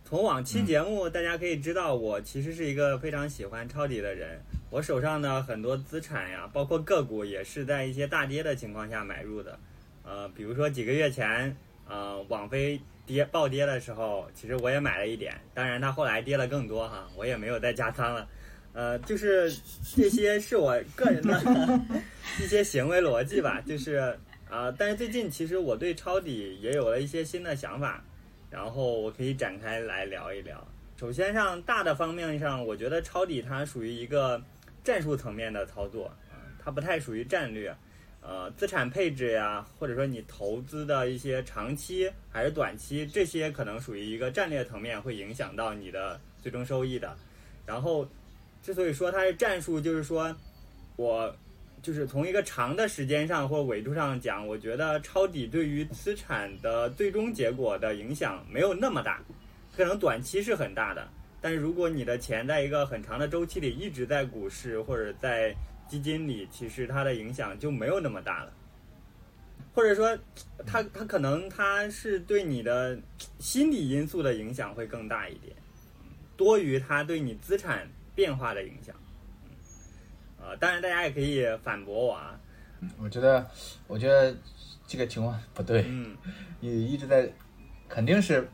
[0.03, 4.39] 从往期节目，大家可以知道，我其实是一个非常喜欢抄底的人。
[4.71, 9.59] 我手上的很多资产呀，包括个股，也是在一些大跌的情况下买入的。
[10.05, 11.55] 呃，比如说几个月前，
[11.89, 18.27] 呃，网飞跌暴跌的时候，其实我也买了一点，当然它后来跌了更多哈，我也没有再加仓了。
[18.73, 19.51] 呃，就是
[19.95, 21.41] 这些是我个人的
[22.39, 23.95] 一些行为逻辑吧，就是
[24.49, 28.03] 啊、呃，但是最近其实我对抄底也有了一些新的想法，
[28.51, 30.65] 然后我可以展开来聊一聊。
[30.97, 34.41] 首先上大的方面上，我觉得抄底它属于一个
[34.83, 37.75] 战术层面的操作，啊、它不太属于战略。
[38.27, 47.15] 呃，资产配置呀，或者说你投资的一些长期还是短期，这些可能属于一个战略层面，会影响到你的最终收益的。
[47.67, 48.07] 然后，
[48.63, 50.35] 之所以说它是战术，就是说
[50.95, 51.35] 我
[51.83, 59.21] 就是从一个长的时间上或纬度上讲，我觉得抄底对于资产的最终结果的影响没有那么大，
[59.77, 61.07] 可能短期是很大的，
[61.41, 65.55] 但是如果你的钱在一个很长的周期里一直在股市或者在
[65.87, 68.51] 基金里其实它的影响就没有那么大了，
[69.73, 70.17] 或者说，
[70.65, 72.97] 它它可能它是对你的
[73.39, 75.55] 心理因素的影响会更大一点，
[76.35, 78.95] 多于它对你资产变化的影响。
[80.41, 82.39] 呃，当然大家也可以反驳我啊，
[82.99, 83.45] 我觉得，
[83.87, 84.35] 我觉得
[84.87, 86.15] 这个情况不对，嗯，
[86.59, 87.31] 你一直在，
[87.87, 88.47] 肯定是，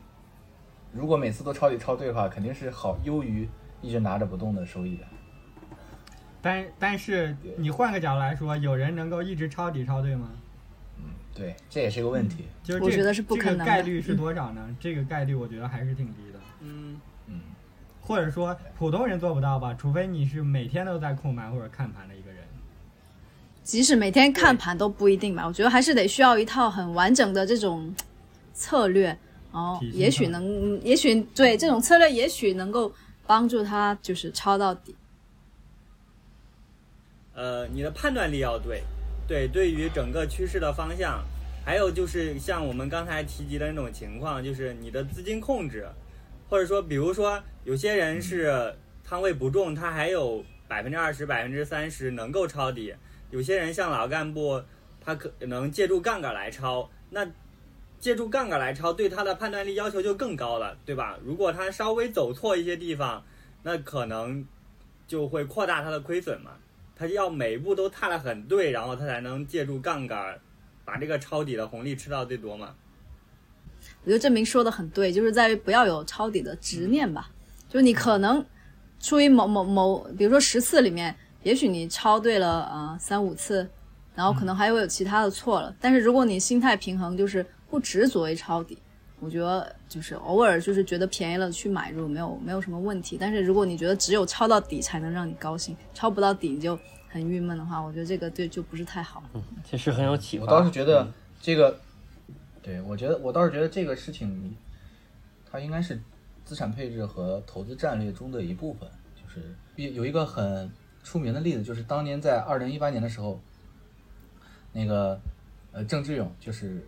[0.92, 3.48] 如果每次都抄底抄对的话，肯定是好优于
[3.80, 5.04] 一直拿着不动的收益的。
[6.42, 10.28] 但但是你换个角度来说，有人能够一直抄底抄对吗？
[10.98, 12.44] 嗯对，这也是个问题。
[12.62, 14.76] 就是这我觉得是不可能这个概率是多少呢？
[14.80, 16.40] 这个概率我觉得还是挺低的。
[16.60, 17.40] 嗯，嗯，
[18.00, 22.42] 或者说普通人做不到吧，除非你是每天都在控盘或者看盘的一个人。
[23.62, 27.94] 即使每天看盘都不一定吧，我觉得还是得需要一套很完整的这种
[28.52, 29.16] 策略，
[29.52, 32.92] 哦体，系也许能，也许对这种策略，也许能够
[33.24, 34.94] 帮助他就是抄到底。
[37.34, 38.82] 呃，你的判断力要对，
[39.26, 41.22] 对，对于整个趋势的方向，
[41.64, 45.88] 还有就是像我们刚才提及的那种情况，就是你的资金控制，
[46.50, 52.92] 或者说，比如说有些人是仓位不重，他还有百分之二十、百分之三十能够抄底；
[53.30, 54.62] 有些人像老干部，
[55.00, 57.26] 他可能借助杠杆来抄，那
[57.98, 61.18] 借助杠杆来抄，对他的判断力要求就更高了，对吧？
[61.24, 63.24] 如果他稍微走错一些地方，
[63.62, 64.44] 那可能
[65.06, 66.50] 就会扩大他的亏损嘛。
[67.02, 70.38] 他要每一步都踏得很对，然后他才能借助杠杆，
[70.84, 72.76] 把这个抄底的红利吃到最多嘛。
[74.04, 77.28] 我觉得证明说的很对，就是在于不要有抄底的执念吧。
[77.68, 78.44] 就是你可能
[79.00, 83.68] 出于某某某，比如说十次里面，也许你抄对了呃三五次，
[84.14, 85.74] 然后可能还会有其他的错了。
[85.80, 88.78] 但是如果你心态平衡，就是不执着于抄底，
[89.22, 93.16] 我觉得就是偶尔就是觉得便宜了去买入没有没有什么问题。
[93.18, 96.76] 但是如果你觉得只有抄到底才能让你高兴，抄不到底你就
[97.08, 99.22] 很郁闷的话，我觉得这个对就不是太好。
[99.64, 100.44] 其实很有启发。
[100.44, 101.06] 我倒是觉得
[101.40, 101.78] 这个，
[102.60, 104.56] 对我觉得我倒是觉得这个事情，
[105.48, 106.02] 它应该是
[106.44, 108.88] 资产配置和投资战略中的一部分。
[109.14, 110.68] 就是有有一个很
[111.04, 113.40] 出名的例子，就是当年在二零一八年的时候，
[114.72, 115.20] 那个
[115.70, 116.84] 呃郑志勇就是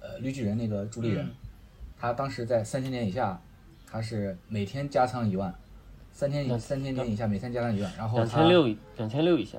[0.00, 1.30] 呃绿巨人那个主理人，嗯
[2.00, 3.38] 他当时在三千点以下，
[3.90, 5.54] 他是每天加仓一万，
[6.12, 9.58] 三千以两三千点以下每天加仓一万，然后他两千六，两千六以下，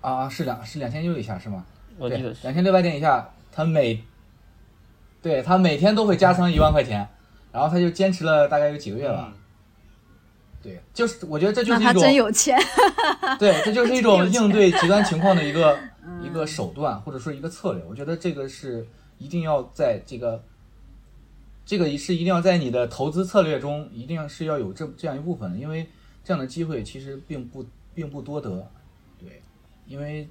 [0.00, 1.64] 啊是两是两千六以下是吗？
[1.98, 2.42] 对我记得，是。
[2.42, 4.02] 两千六百点以下，他每
[5.22, 7.08] 对他每天都会加仓一万块钱，
[7.50, 9.32] 然后他就坚持了大概有几个月吧。
[9.32, 9.38] 嗯
[10.62, 12.56] 对，就是我觉得这就是一种真有钱。
[13.36, 15.76] 对，这就是一种 应对极端情况的一个
[16.06, 17.82] 嗯 一个手段，或者说一个策略。
[17.82, 18.86] 我觉得这个是
[19.18, 20.40] 一定要在这个
[21.64, 25.86] 这个是一定要在你的投资策略中，一定要是要有这这样一部分，因为
[26.24, 28.68] 这样的机会其实并不并不多得。
[29.18, 29.40] 对，
[29.86, 30.28] 因为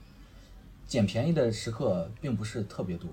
[0.86, 3.09] 捡便宜的时刻并不是特别多。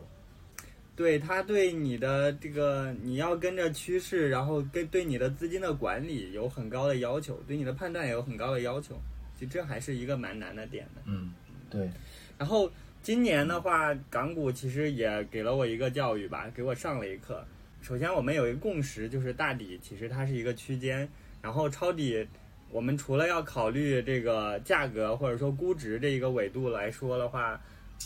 [0.96, 9.00] 对他对你的这个你要跟着趋势，然后跟对你的资金的管理有很高的要求，对你的判断也有很高的要求，
[9.38, 11.02] 其实这还是一个蛮难的点的。
[11.04, 11.32] 嗯，
[11.70, 11.88] 对，
[12.36, 12.68] 然后
[13.00, 17.46] 今年的话，港股其实也给了我一个教育吧，给我上了一课。
[17.80, 21.08] 首先，我们有一个共识，就是大底其实它是一个区间，
[21.40, 22.26] 然后抄底，
[22.70, 27.58] 我们除了要考虑这个价格或者说估值这一个维度来说的话，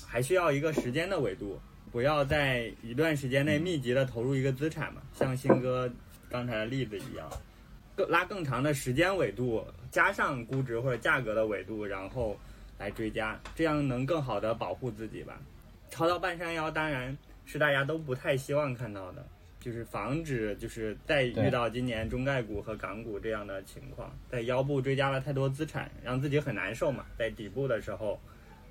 [0.06, 1.58] 还需要一个时间的维度，
[1.90, 5.90] 不要在一段时间内密集的投入一个资产嘛，像新哥
[6.30, 7.28] 刚才的例子一样，
[7.96, 12.38] 更拉更长的时间维度，加上估值或者价格的维度，然后
[12.78, 15.40] 来追加，这样能更好的保护自己吧。
[15.90, 19.26] 抄到半山腰当然是大家都不太希望看到的，
[19.62, 27.06] 就是防止就是再遇到今年中概股和港股这样的情况，在腰部追加了太多资产，让自己很难受嘛。
[27.16, 28.20] 在底部的时候，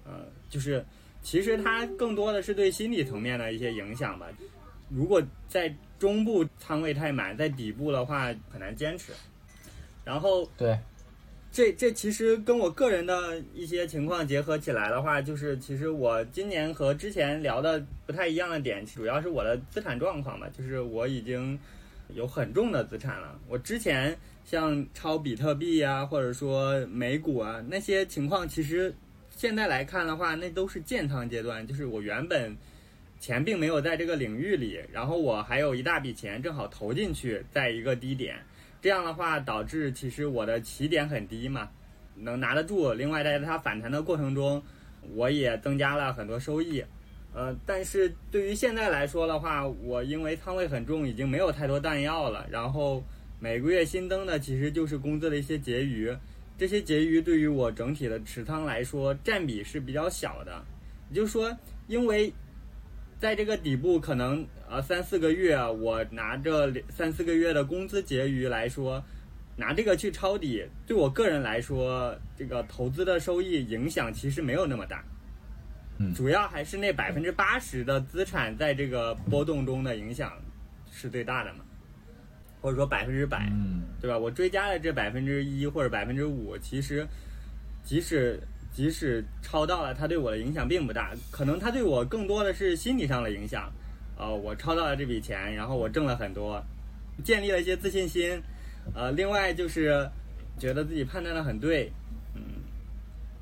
[0.04, 0.86] 呃，就是
[1.24, 4.28] 其实它更多的是对心理层面的一些影响吧。
[4.90, 9.14] 如果在中部仓位太满，在底部的话很难坚持。
[10.04, 10.78] 然后对，
[11.52, 21.60] 这这其实跟我个人的一些情况结合起来的话，就是其实我今年和之前聊的不太一样的点，主要是我的资产状况吧，就是我已经
[22.16, 23.38] 有很重的资产了。
[23.50, 28.94] 我之前像抄比特币呀、或者说美股啊那些情况，其实
[29.36, 32.56] 现在来看的话，那都是建仓阶段，就是我原本
[33.20, 38.38] 钱并没有在这个领域里，然后我还有一大笔钱正好投进去，在一个低点。
[38.82, 41.70] 这样的话，导致其实我的起点很低嘛，
[42.16, 42.92] 能拿得住。
[42.94, 44.62] 另外，在它反弹的过程中，
[45.14, 46.84] 我也增加了很多收益。
[47.34, 52.46] 呃，但是对于现在来说的话，我因为仓位很重，已经没有太多弹药了。
[52.50, 53.04] 然后
[53.40, 56.14] 每个月新增的其实就是工资的一些结余，
[56.58, 60.62] 这些结余对于我整体的持仓来说占比是比较小的。
[61.10, 61.56] 也就是说，
[61.88, 62.34] 因为
[63.20, 69.04] 在这个底部可能呃三四个月，我拿着三四个月的工资结余来说，
[69.58, 75.04] 拿这个去抄底，对我个人来说，这个投资的收益影响其实没有那么大。
[75.98, 80.32] 嗯主要还是那百分之八十的资产在这个波动中的影响
[80.90, 81.66] 是最大的嘛，
[82.62, 83.50] 或者说百分之百。
[83.52, 84.18] 嗯，对吧？
[84.18, 87.06] 我追加了这百分之一或者百分之五，其实
[87.84, 88.40] 即使
[88.72, 93.70] 即使超到了，它对我的影响并不大，可能它对我更多的是心理上的影响。
[94.22, 96.64] 呃，我抄到了这笔钱，然后我挣了很多，
[97.24, 98.40] 建立了一些自信心。
[98.94, 100.08] 呃，另外就是
[100.60, 101.92] 觉得自己判断的很对，
[102.36, 102.42] 嗯，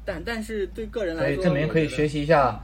[0.05, 2.23] 但但是对个人来说所以证明可以学习。
[2.23, 2.57] 一下，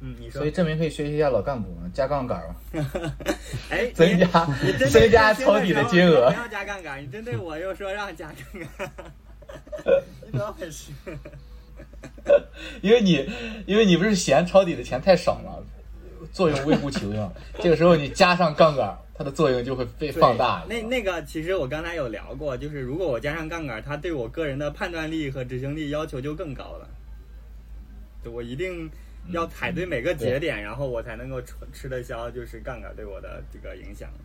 [0.00, 2.54] 嗯，你说所以，证明可以学习一下老干部，加杠杆嘛
[3.70, 4.26] 哎，增加
[4.90, 6.36] 增加抄底的金额不。
[6.36, 8.92] 要加杠杆，你针对我又说让加杠杆，
[10.26, 10.92] 你怎么回事？
[12.82, 13.26] 因为你
[13.66, 15.56] 因为你不是嫌抄底的钱太少吗？
[16.32, 17.16] 作用微乎其微，
[17.60, 20.64] 这个时候你加上杠杆，它的作用就会被放大。
[20.68, 26.88] 那那个其实我刚才有聊过，就是如果我加上杠杆，它对我个人的判断力和执行力要求就更高了。
[28.24, 28.90] 就我一定
[29.30, 34.18] 要踩对每个节点，然后我才能够吃吃得消，就是杠杆对我的这个影响了。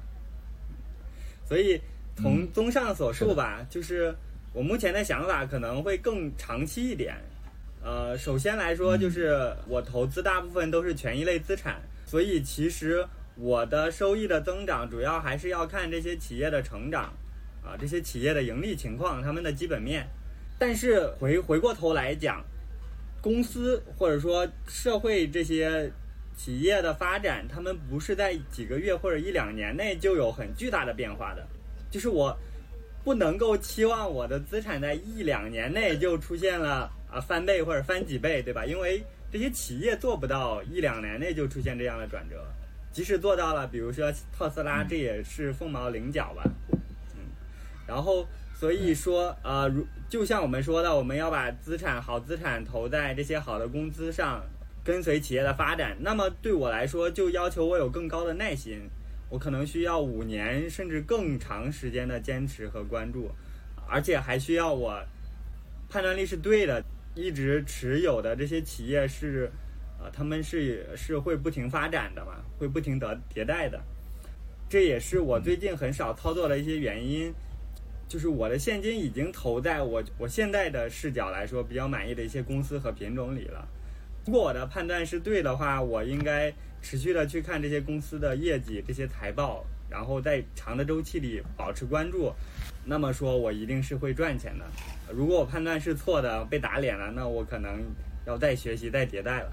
[1.47, 1.79] 所以
[2.17, 4.13] 从综上所述吧，就是
[4.51, 7.15] 我目前的想法可能会更长期一点。
[7.83, 11.79] 呃，首先来说，就是我投资大部分都是权益类资产，
[12.15, 13.05] 所以其实
[13.35, 17.13] 我的收益的增长主要还是要看这些企业的成长，
[17.61, 20.07] 啊，这些企业的盈利情况，他们的基本面。
[20.57, 22.41] 但是回回过头来讲，
[23.21, 25.91] 公司或者说社会这些
[26.37, 31.45] 企业的发展，他们不是在几个月或者一两年内就有很巨大的变化的，
[31.91, 32.33] 就是我
[33.03, 38.65] 不能够期望我的资产在一两年内就出现了啊翻倍或者翻几倍，对吧？
[38.65, 42.45] 因为这些企业做不到一两年内就出现这样的转折，
[42.91, 46.43] 即使做到了，比如说特斯拉，这也是凤毛麟角吧。
[47.15, 47.19] 嗯，
[47.85, 54.41] 然后所以说，呃，如就像我们说的，我们要把资产好资产投在这些好的公司上，
[54.83, 55.97] 跟随企业的发展。
[55.99, 58.79] 那么对我来说，就要求我有更高的耐心，
[59.29, 63.29] 我可能需要五年甚至更长时间的坚持和关注，
[63.89, 65.03] 而且还需要我
[65.89, 66.81] 判断力是对的，
[67.15, 69.49] 一直持有的这些企业是，
[69.99, 73.81] 呃，他们是是会不停发展的嘛，会不停的迭代的。
[74.69, 77.33] 这也是我最近很少操作的一些原因，
[78.07, 83.67] 就是我的现金已经投在我我现在的视角来说比较满意的一些公司和品种里了。
[84.25, 86.51] 如果我的判断是对的话，我应该
[86.81, 92.33] 持续的去看这些公司的业绩、这些财报，然后在长的周期里保持关注。
[92.83, 94.65] 那么说，我一定是会赚钱的。
[95.13, 97.83] 如果我判断是错的，被打脸了，那我可能
[98.25, 99.51] 要再学习、再迭代了。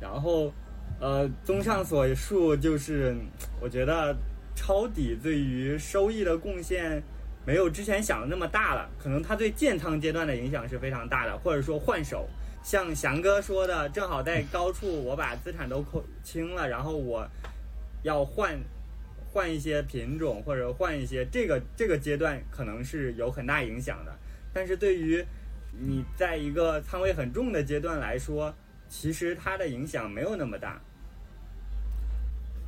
[0.00, 0.52] 然后，
[1.00, 3.14] 呃，综上所述，就是
[3.60, 4.14] 我觉得
[4.54, 7.02] 抄底对于收益的贡献
[7.46, 8.90] 没有之前想的那么大了。
[8.98, 12.28] 可能它对建仓阶段的影响是非常大的，或者说换手。
[12.62, 17.26] 像翔哥说的，正好在高处，我把资产都扣清了，然后我
[18.02, 18.58] 要换
[19.32, 24.12] 换一些品种或者换一些，这个这个阶段可能是有很大影响的。
[24.54, 25.22] 但是对于
[25.78, 28.54] 你在一个仓位很重的阶段来说，
[28.88, 30.80] 其实它的影响没有那么大。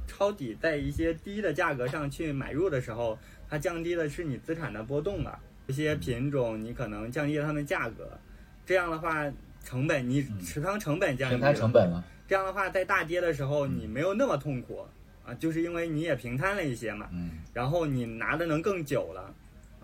[0.08, 3.18] 抄底在一些低的价格上去买入的时候，
[3.48, 5.40] 它降低的是你资产的波动吧？
[5.68, 8.18] 这些品种你可能降低了它们价格，
[8.66, 9.24] 这样的话
[9.64, 14.86] 成本你持仓成本降低平了，摊成本了，这样的话在大跌的时候你没有那么痛苦。
[15.24, 17.08] 啊，就是因为你也平摊了一些嘛。
[17.12, 17.32] 嗯。
[17.52, 19.34] 然后你拿的能更久了，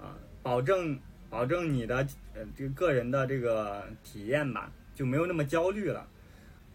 [0.00, 0.96] 啊，保证
[1.32, 6.06] 保证你的呃这个个人的这个体验吧，就没有那么焦虑了。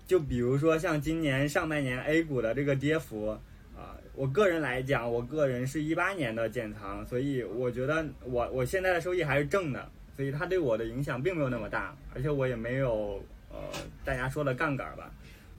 [0.08, 3.28] 就比如说像今年上半年 A 股的这个跌幅，
[3.76, 13.60] 啊，我个人来讲，我个人是一八年的建仓，所以我觉得我我现在的收益还是正的，所以它对我的影响并没有那么大，而且我也没有呃
[14.03, 15.12] 大家说的杠杆吧。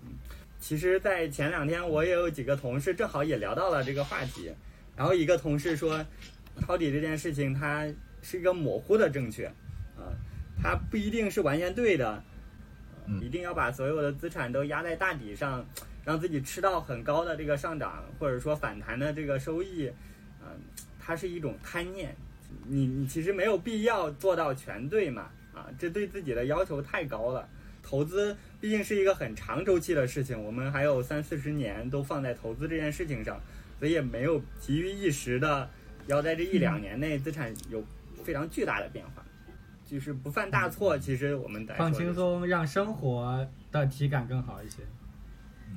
[0.03, 0.11] 嗯
[0.61, 4.51] 其实，在前两天我也有几个同事正好也聊到了这个话题，
[4.97, 6.05] 然后一个同事说，
[6.61, 7.87] 抄底这件事情它
[8.23, 9.47] 是一个模糊的正确，
[9.97, 10.13] 啊，
[10.63, 12.23] 它不一定是完全对的，
[13.07, 13.21] 嗯。
[13.21, 15.65] 一定要把所有的资产都压在大底上，
[16.05, 19.91] 让自己吃到很高的这个上涨或者说反弹的这个收益，
[20.41, 20.49] 嗯、
[21.01, 22.15] 它是一种贪念，
[22.67, 27.49] 你你其实没有必要做到全对嘛，啊，这对自己的要求太高了。
[27.83, 33.41] 投资毕竟是一个很长周期的事情，我们还有三四十年都放在投资这件事情上，
[33.79, 35.71] 所以也没有急于一时的
[36.07, 37.83] 要在这一两年内资产有
[38.29, 39.25] 非常巨大的变化，
[39.87, 40.99] 就是不犯大错。
[40.99, 44.83] 其实我们放轻松，让生活的体感更好一些。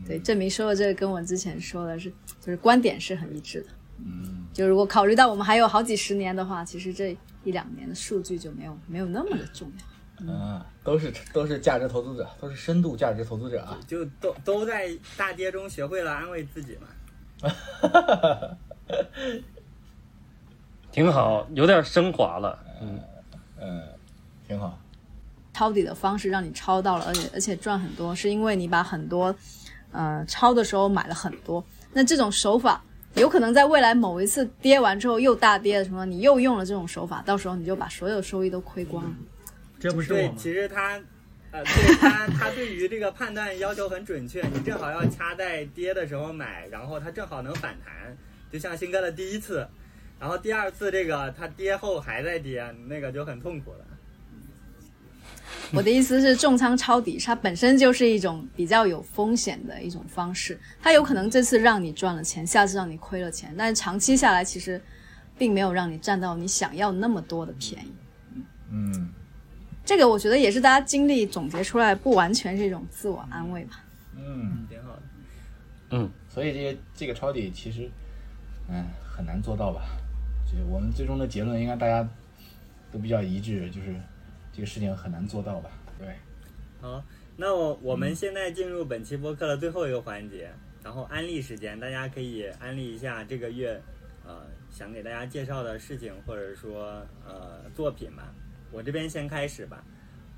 [0.05, 2.09] 对，证明说的这个跟我之前说的是，
[2.41, 3.67] 就是观点是很一致的。
[3.99, 10.25] 嗯，就如果考虑到我们还有好几十年的话，其实这一两年的数据就没有没有那么的重要。
[10.27, 13.79] 嗯，都是都是价值投资者，都是深度价值投资者啊。
[13.87, 16.89] 就都都在大跌中学会了安慰自己嘛。
[20.91, 22.59] 挺好，有点升华了。
[22.81, 22.99] 嗯，
[23.59, 23.81] 嗯，
[24.47, 24.77] 挺好。
[25.53, 29.35] 抄底的方式让你抄到了，而且而且赚很多，是因为你把很多，
[29.91, 31.63] 呃，抄的时候买了很多。
[31.93, 32.81] 那这种手法
[33.15, 39.11] 有可能在未来某一次跌完之后又大跌的时候，你又用了这种手法，到时候你就把所有收益都亏光了。
[39.79, 40.99] 这不是我对，其实他
[41.51, 48.17] 呃，对他，他对于这个判断要求很准确，你正好要掐在跌的时候买，然后它正好能反弹，
[48.49, 49.67] 就像新哥的第一次，
[50.21, 53.79] 然后第二次这个它跌后还在跌，那个就很痛苦了。
[55.73, 64.79] 我的意思是，重仓抄底它本身就是一种比较有风险的一种方式，它有可能这次让你赚了钱，下次让你亏了钱，但是长期下来其实
[65.39, 67.91] 并没有让你占到你想要那么多的便宜。
[68.69, 69.09] 嗯，
[69.83, 73.83] 这个我觉得也是大家经历总结出来，不完全是一种自我安慰吧。
[74.15, 75.01] 嗯，挺好的。
[75.91, 77.89] 嗯，所以这些这个抄底其实，
[78.69, 79.81] 嗯，很难做到吧？
[80.51, 82.07] 就我们最终的结论应该大家
[82.91, 83.95] 都比较一致，就是
[84.51, 85.69] 这个事情很难做到吧？
[85.97, 86.07] 对，
[86.81, 87.03] 好，
[87.37, 90.49] 那我我们现在进入本期播客的最后一个环节，
[90.83, 93.81] 然后安利时间，大家可以安利一下这个月，
[94.25, 98.33] 呃，想给大家介绍的事情或者说呃作品吧。
[98.71, 99.83] 我这边先开始吧，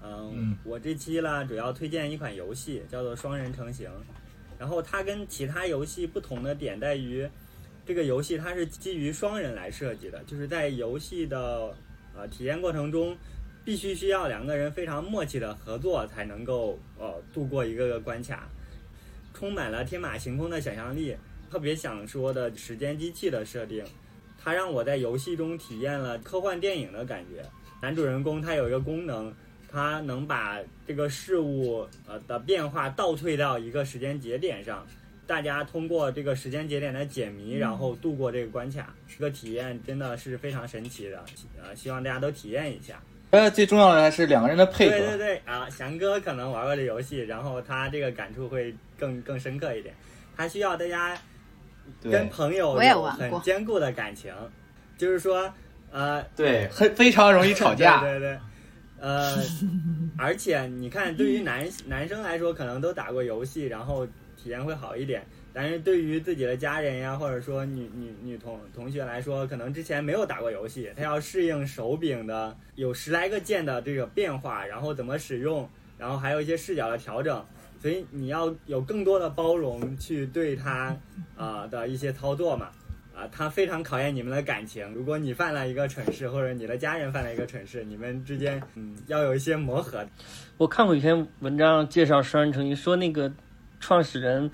[0.03, 3.89] 嗯，嗯我这期呢主要推荐一款游戏，叫做《双人成行》，
[4.57, 7.29] 然后它跟其他游戏不同的点在于，
[7.85, 11.75] 这个游戏它是基于双人来设计的，就是在游戏的
[12.15, 13.17] 呃体验过程中，
[13.65, 18.47] 必须需要两个人非常默契的合作才能够呃度过一个个关卡，
[19.33, 21.15] 充满了天马行空的想象力。
[21.51, 23.85] 特别想说的时间机器的设定，
[24.41, 27.45] 它让我在游戏中体验了科幻电影的感觉。
[27.79, 29.31] 男主人公他有一个功能，
[29.69, 30.57] 他能把
[30.87, 34.87] 这个事物呃的变化倒退到一个时间节点上，
[35.25, 41.23] 大家通过这个时间节点的解谜，然后度过这个关卡，这个体验真的是非常神奇的，
[41.61, 43.01] 呃，希望大家都体验一下。
[43.31, 44.97] 呃，最重要的还是两个人的配合。
[44.97, 49.95] 对对对啊，翔哥可能玩过这游戏，然后他这个感触会更更深刻一点。
[50.37, 51.17] 他需要大家
[52.03, 54.31] 跟朋友有很坚固的感情，
[54.97, 55.51] 就是说，
[55.91, 58.01] 呃，对，很非常容易吵架。
[58.05, 58.39] 对对对，
[58.99, 59.35] 呃，
[60.17, 64.07] 而且你看，对于男男生来说，可能都打过游戏，然后
[64.43, 65.23] 体验会好一点。
[65.53, 77.45] 但是对于自己的家人呀，或者说女女女同同学来说，可能之前没有打过游戏，他要适应手柄的有十来个键的这个变化，然后怎么使用，然后还有一些视角的调整，
[77.79, 80.97] 所以你要有更多的包容去对他
[81.37, 82.69] 啊、的一些操作嘛。
[83.15, 84.91] 啊，它非常考验你们的感情。
[84.91, 90.03] 如果你犯了一个蠢事，或者你的家人犯了一个蠢事，你们之间嗯要有一些磨合。
[90.57, 93.31] 我看过一篇文章介绍双人成行，说那个
[93.83, 94.49] 创始人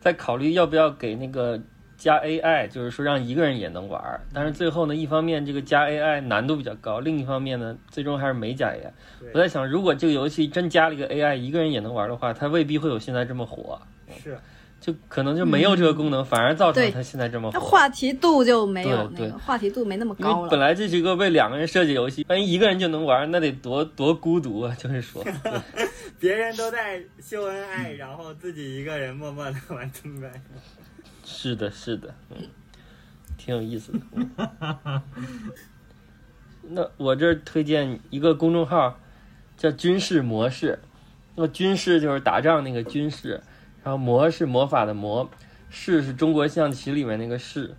[0.00, 1.60] 在考虑要不要给那个
[1.98, 4.22] 加 AI，就是说让一个人也能玩儿。
[4.32, 8.90] 但是最后呢，一方面这个加 AI 难度比较高，另一方面呢，最终还是没加 AI。
[9.34, 13.78] 我在想，如果这个游戏真加了一个 AI，一个人也能玩的话，它未必会有现在这么火，
[14.18, 14.38] 是，
[14.80, 17.66] 就可能就没有这个功能，反而造成对它现在这么那火。
[17.66, 20.48] 话题度就没有对那个话题度没那么高了。
[20.48, 24.74] 本来这是一个为两个人设计游戏，万一一个人就能玩，那得多多孤独啊！
[24.78, 25.22] 就是说，
[26.18, 30.28] 别人都在秀恩爱，然后自己一个人默默的玩中国。
[31.24, 32.36] 是的，是的，嗯，
[33.36, 33.98] 挺有意思的。
[34.14, 35.02] 嗯
[36.72, 38.98] 那我这儿推荐一个公众号，
[39.56, 40.78] 叫“军事模式”。
[41.34, 43.40] 那个军事就是打仗那个军事，
[43.82, 45.28] 然后魔是魔法的魔，
[45.68, 47.74] 士是中国象棋里面那个士。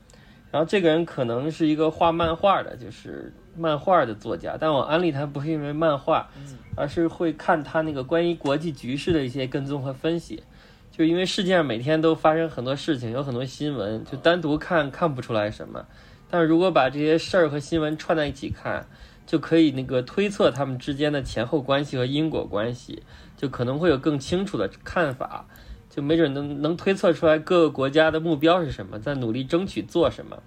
[0.52, 6.30] 然后这个人可能是一个画漫画的，就是漫画的作家，但我安利他不是因为漫画，
[6.76, 10.43] 而是会看他那个关于国际局势的一些跟踪和分析。
[10.91, 15.86] 就因为世界上每天都发生很多事情，有很多新闻，就单独看看不出来什么，
[16.30, 18.86] 但是如果把这些事儿和新闻串在一起看，
[19.26, 23.04] 就可以那个推测他们之间的前后关系和因果关系，
[23.38, 25.45] 就可能会有更清楚的看法，
[25.92, 30.42] 就没准能能推测出来各个国家的目标是什么，在努力争取做什么。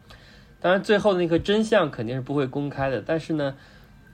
[0.58, 3.54] 当然，最后的那个真相肯定是不会公开的，但是呢，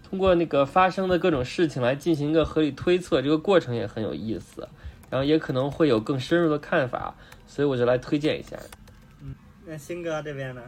[0.03, 4.69] 通过那个发生的各种事情来进行一个合理推测，这个过程也很有意思。
[5.09, 7.15] 然后也可能会有更深入的看法，
[7.45, 8.57] 所以我就来推荐一下。
[9.21, 9.35] 嗯
[9.67, 10.63] 那新哥这边呢？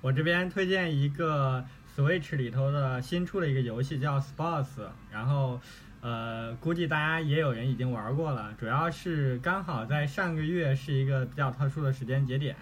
[0.00, 1.64] 我这边推荐一个
[1.96, 5.60] Switch 里头的新出的一个游戏叫 Sports，然后
[6.00, 8.54] 呃，估计大家也有人已经玩过了。
[8.58, 12.56] 主要是刚好在上个月是一个比较特殊的时间节点，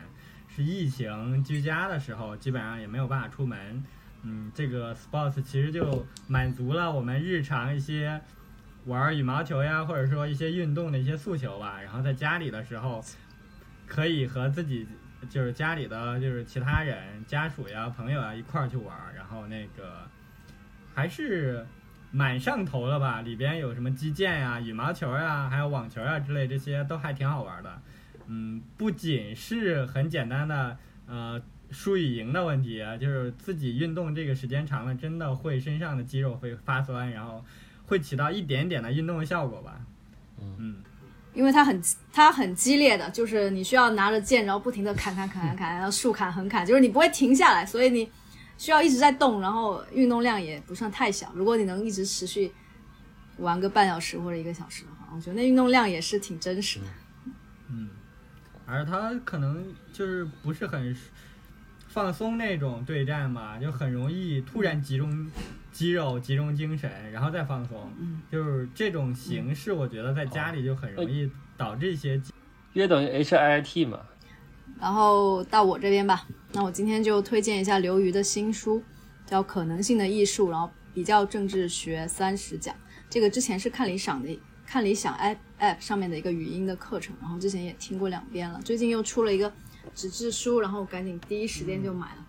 [0.48, 3.84] 是疫情居家的时候，基本上也没有办法出门。
[4.22, 8.20] 嗯，这个 Sports 其实就满足了我们日常一些
[8.86, 11.80] 玩羽毛球呀，或者说一些运动的一些诉求吧。
[11.80, 13.04] 然后在家里的时候，
[13.86, 14.88] 可以和自己
[15.30, 20.08] 就是家里的就是其他人、家属呀、朋友啊一块儿去玩，然后那个
[20.92, 21.64] 还是
[22.10, 23.22] 蛮上头的吧。
[23.22, 27.82] 里边有什么击剑呀、羽毛球呀，还有网球呀之类，这些都还挺好玩的。
[28.26, 31.40] 嗯，不仅是很简单的呃
[31.70, 37.44] 输与赢的问题，就是自己运动这个时间长了，真的会身上的肌肉会发酸，然后
[37.86, 39.80] 会起到一点点的运动的效果吧。
[40.40, 40.76] 嗯
[41.34, 41.80] 因为它很
[42.12, 48.10] 它很激烈的，就是你需要拿着剑，然后不停的砍砍砍砍砍，然后竖砍横砍，就是你不会停下来，所以你
[48.58, 51.32] 需要一直在动，然后运动量也不算太小。
[51.34, 52.52] 如果你能一直持续
[53.38, 56.86] 玩个半小时或者一个小时的话，我觉得那运动量也是挺真实的。
[57.70, 57.88] 嗯，
[58.66, 60.94] 而他可能就是不是很
[61.86, 65.30] 放松那种对战嘛，就很容易突然集中
[65.70, 67.92] 肌肉、集中精神，然后再放松。
[67.98, 72.20] 嗯，就是这种形式，我觉得在家里就很容易导致一些
[72.72, 74.00] 约等于 HIIT 嘛。
[74.80, 78.82] 然后到我这边吧，那我今天就推荐一下刘瑜的新书，
[79.26, 82.74] 叫《可能性的艺术》，然后比较政治学三十讲。
[83.10, 89.50] 这个之前是看理想的看理想 app app 上面的一个语音的课程，然后之前也听过两遍了，最近又出了一个
[89.94, 92.26] 纸质书，然后赶紧第一时间就买了，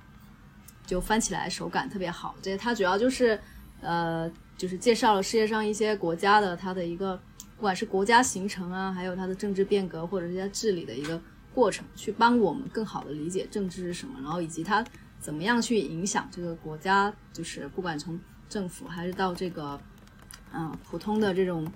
[0.86, 2.34] 就翻起来手感特别好。
[2.42, 3.40] 这它主要就是
[3.82, 7.16] 呃，就是介绍了世界上一些国家的它的一个，
[7.58, 11.22] 不管是国家形成啊，还有它的政治变革或者是它治理的一个
[11.60, 14.86] 过程，去帮我们更好的理解政治是什么，然后以及它
[15.20, 19.80] 怎么样去影响这个国家，就是不管从政府还是到这个。
[20.52, 21.72] 嗯，普通的这种，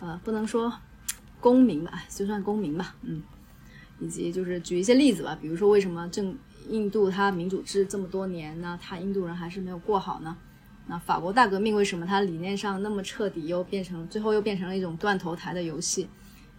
[0.00, 0.72] 呃，不能说
[1.38, 3.22] 公民吧，就算公民吧，嗯，
[4.00, 6.34] 以及就是举一些例子吧，比如说为什么正
[6.70, 10.34] 印度它民主制这么多年呢，它印度人还是没有过好呢？
[10.86, 16.08] 那法国大革命为什么它理念上那么彻底，又变成最后又变成了一种断头台的游戏？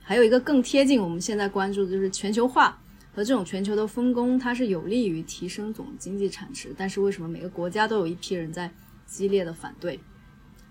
[0.08, 2.80] 还有一个更贴近我们现在关注的就是全球化
[3.14, 8.72] 和这种全球的分工，它是有利于提升总经济产值，但是为什么每个国家都有一批人在
[9.06, 10.00] 激烈的反对？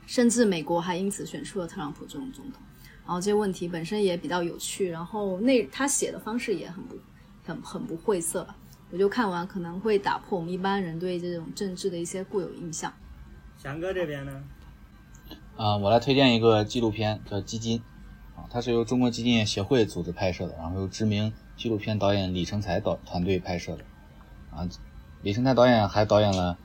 [0.07, 2.63] 甚至美国还因此选出了特朗普这种总统，
[3.05, 6.97] 然后这些问题本身也比较有趣，然后那他写的方式也很不
[7.45, 8.57] 很很不晦涩吧，
[8.91, 12.91] 我就看完可能会打破我们一般人对这种政治的一些固有印象。
[13.59, 14.43] 翔哥这边呢？
[15.57, 17.87] 啊，我来推荐一个纪录片叫《基金》，啊，
[18.51, 23.85] 它是由中国基金业协会组织拍摄的，然后由知名纪录片导演李成才导团队拍摄的，
[24.51, 24.69] 啊，
[25.23, 26.59] 李成才导演还导演了。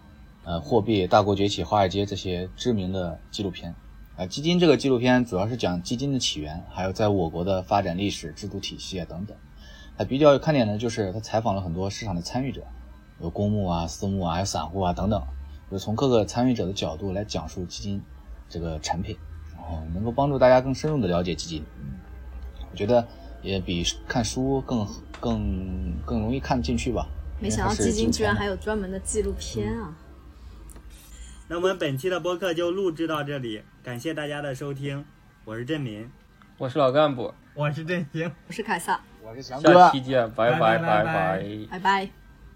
[0.43, 3.75] 呃，货币、大国崛起、华尔街这些知名的纪录片，
[4.17, 9.37] 啊，基金这个纪录片主要是讲基金的起源，还有在我国的发展历史、制度体系啊等等。
[9.95, 12.63] 它比较有看点的就是他采访了很多市场的参与者，
[13.19, 15.23] 有公募啊、私募啊，还有散户啊等等，
[15.69, 18.01] 就从各个参与者的角度来讲述基金
[18.49, 19.15] 这个产品，
[19.61, 21.63] 然后能够帮助大家更深入的了解基金。
[22.71, 23.07] 我觉得
[23.41, 24.87] 也比看书更
[25.19, 27.07] 更更容易看得进去吧。
[27.39, 29.95] 没想到基金居然还有专门的纪录片啊！
[31.47, 35.03] 那我们本期的播客就录制到这里，感谢大家的收听，
[35.43, 36.09] 我是振民，
[36.57, 41.45] 我是老干部，我是振兴，我是凯撒，我是翔哥，下期见，拜拜拜拜拜拜。
[41.71, 42.20] 拜拜。